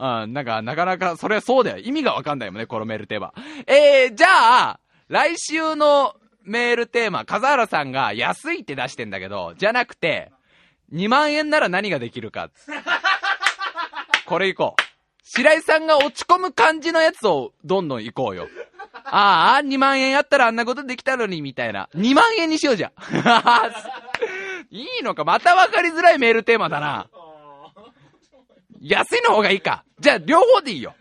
[0.00, 1.78] うん、なんか、なかなか、それはそうだよ。
[1.78, 3.34] 意味がわかんないもんね、このメールテーマ。
[3.66, 10.32] えー、じゃあ、来週のメールテーマ、笠原さんが安いって出してんだけど、じゃなくて、
[10.94, 12.50] 2万円なら何ができるか。
[14.24, 14.82] これいこう。
[15.22, 18.48] 白井さんが落ち込む感じのやつをどんどん行こうよ。
[19.04, 21.90] ああ、2万円やったらあんなことできたのに、みたいな。
[21.94, 22.92] 2万円にしようじゃん。
[24.74, 27.08] いいのかまた分かりづらいメールテーマだな。
[28.80, 29.84] 安いの方がいいか。
[29.98, 30.94] じゃあ、両方でいいよ。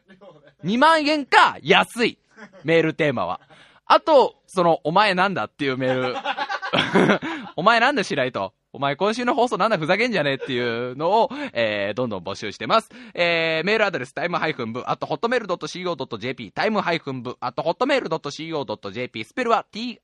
[0.66, 2.20] 2万円か、安い。
[2.64, 3.40] メールテーマは。
[3.86, 6.16] あと、その、お前なんだっていうメール。
[7.56, 8.54] お前なんだ白井と？
[8.72, 10.60] お前今週の放送なんだふざけんじゃねえってい
[10.92, 12.90] うのを、えー、どんどん募集してます。
[13.16, 20.00] えー、メールアドレス、タイムハイフン部、あと、ホットメール .co.jp、タイムハイフン部、あと、ホットメール .co.jp、スペルは time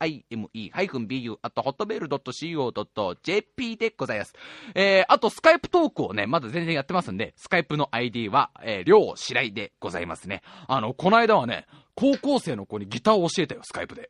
[0.72, 4.34] ハイフン bu、あと、ホットメール .co.jp でございます。
[4.74, 10.42] えー、あと、スカイプトークをね、まだ全然やってますんで、スカイプの ID は、えー、りょうしらいでございますね。
[10.68, 14.10] あの、この間はね、高校生の子にギターを教えたよ、スカイプで。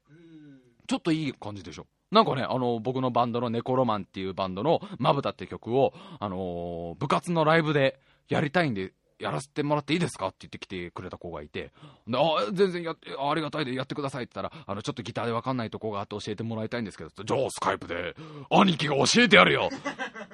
[0.87, 1.87] ちょっといい感じでしょ。
[2.15, 10.27] なんかね、あの、僕のバンドのネコロマンっていうバンドのまぶたって曲を、あのー部活のライブでやりたいんで、やらせてもらっていいですか？
[10.27, 11.71] って言ってきてくれた子がいて、
[12.07, 18.15] であ全然やって、ありがたいでやってくださいって言ったら、あの、ちょっとギターでわかんないとこがあって教えてもらいたいんですけど、じゃあスカイプで、
[18.49, 19.69] 兄貴が教えてやるよ。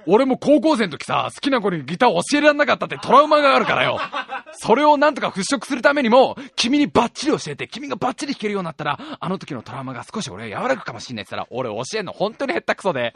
[0.08, 4.00] 俺も高校生の時さ、好きな子にギター教えられなかったってトラウマがあるからよ。
[4.54, 13.14] それをなんとか払拭するためにも、君にバッチリ教えて、君がバッチリ弾けるようになったら、あの時のトラウマが少し俺は和らぐかもしんないって言ったら、俺教えんの本当にへったくそで。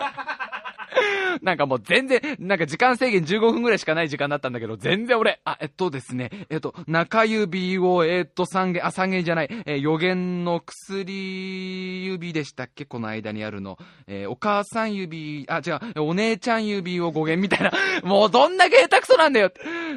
[1.41, 12.85] なんかもう全然、なんか時間制限15分ぐらいしかない時間だったんだけど、全然俺、あ、えっとですね、えっと、中指を、えっと、三弦、あ、三弦じゃない、えー予言の薬指でしたっけ？
[12.85, 13.77] この間にあるの。
[14.07, 17.71] えーお母さん指、あ、違う、お姉ちゃん指を語源みたいな。
[18.03, 19.51] もうどんだけ下手くそなんだよ。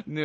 [0.07, 0.23] ね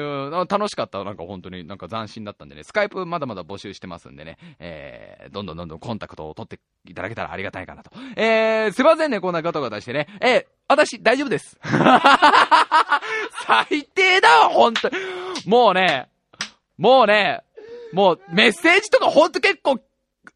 [0.48, 1.02] 楽しかった。
[1.04, 7.90] なんか本当になんか斬新だったんでね、スカイプまだまだ募集してますんでね、えー、どんどんどんどんコンタクトを取っていただけたらありがたいかなと。
[8.16, 10.06] えー、すいませんね、こんなガタガタしてね。
[10.20, 11.58] えー、私、大丈夫です。
[13.46, 14.90] 最低だわ、ほんと。
[15.46, 16.08] もうね、
[16.78, 17.42] もうね、
[17.92, 19.78] もうメッセージとかほんと結構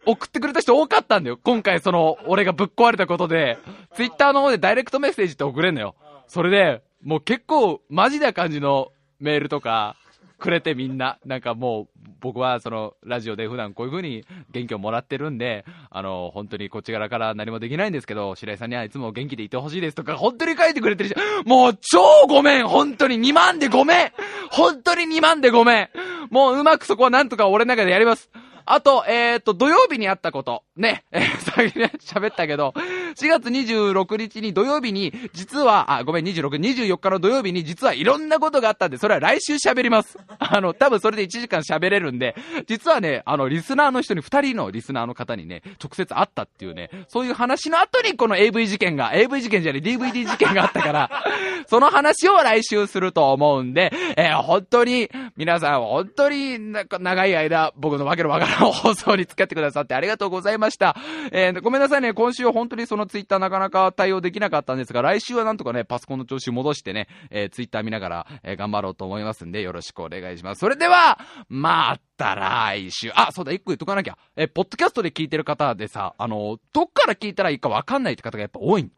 [0.06, 1.38] 送ってくれた人多かったんだよ。
[1.42, 3.58] 今回その、俺がぶっ壊れたことで、
[3.94, 5.94] ツイッターの方でダイレクトメッセージって送れんのよ。
[6.26, 9.96] それで、もう結構マジな感じのメールとか、
[10.38, 11.18] くれてみんな。
[11.24, 11.88] なんかもう、
[12.20, 24.12] 僕はその、ラジオで普段こういう風に元気をもらってるんで、あの、本当にこっち側から何もできないんですけど、白井さんにはいつも元気でいてほしいですとか、本当に書いてくれてるし、もう超ごめん本当に2万でごめん
[24.50, 25.88] 本当に2万でごめん
[26.30, 28.30] もううまくそこはなんとか俺の中でやります。
[28.70, 30.62] あと、えー、と、土曜日にあったこと。
[30.78, 32.72] ね、 えー、先に喋ったけど、
[33.16, 40.16] 4月26日に土曜日に、実は、あ、ごめん、26、24日の土曜日に、実はいろんなことがあったんで、それは来週喋ります。
[40.38, 42.36] あの、多分それで1時間喋れるんで、
[42.68, 51.10] 実はね、あの、リスナーの人に、2人のリスナーの方にね、直接会ったっていうね、そういう話の後にこの AV 事件が、AV 事件じゃない、DVD 事件があったから、
[51.66, 60.96] その話を来週すると思うんで、えー、本当に、皆さん、本当に、な長い間、僕のわけのわからん放送に付き合ってくださってありがとうございますました。
[61.32, 70.60] えー、ごめんなさいね、今週は本当にそのツイッターなかなか対応できなかったんですが、来週はなんとかね、パソコンの調子戻してね、えー、ツイッター見ながら、えー、頑張ろうと思いますんで、よろしくお願いします。
[70.60, 71.18] それでは、
[71.48, 73.10] また来週。
[73.14, 74.18] あ、そうだ、一個言っとかなきゃ。
[74.36, 78.90] えー、ポッドキャストで聞いてる方でさ、あの、どっから聞いたらいいかわかんないって方がやっぱ多いん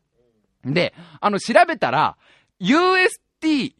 [0.65, 2.17] で、あの、調べたら、
[2.61, 3.75] UST、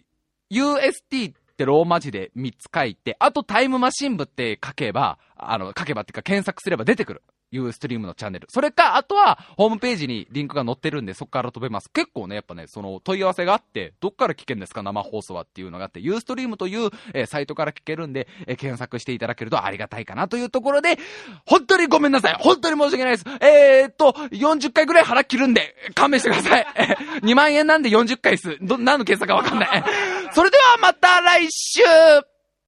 [0.51, 7.23] UST ってローマ字で3つ書いて、あとタイムマシン部って書けば、あの、書けばっていうか検索すれば出てくる。
[7.51, 8.47] ユーストリームのチャンネル。
[8.51, 11.91] それか、あとは、ホームページにリンクが載ってるんで、そこから飛べます。
[11.91, 14.83] 結構ね、やっぱね、その問い合わせがあって、どっから聞けるんですか？
[14.83, 20.99] 生放送はっていうのがあって、ユーストリームという、えー、サイトから聞けるんで、えー、検索していただけるとありがたいかなというところで、
[21.47, 26.67] 本当にごめんなさい本当に申し訳ないですえー、っと、40回ぐらい腹切るんで、勘弁してください。
[26.77, 28.59] えー、2万円なんで40回す。
[28.61, 29.85] ど、何の計算かわかんない。
[30.33, 31.81] それではまた来週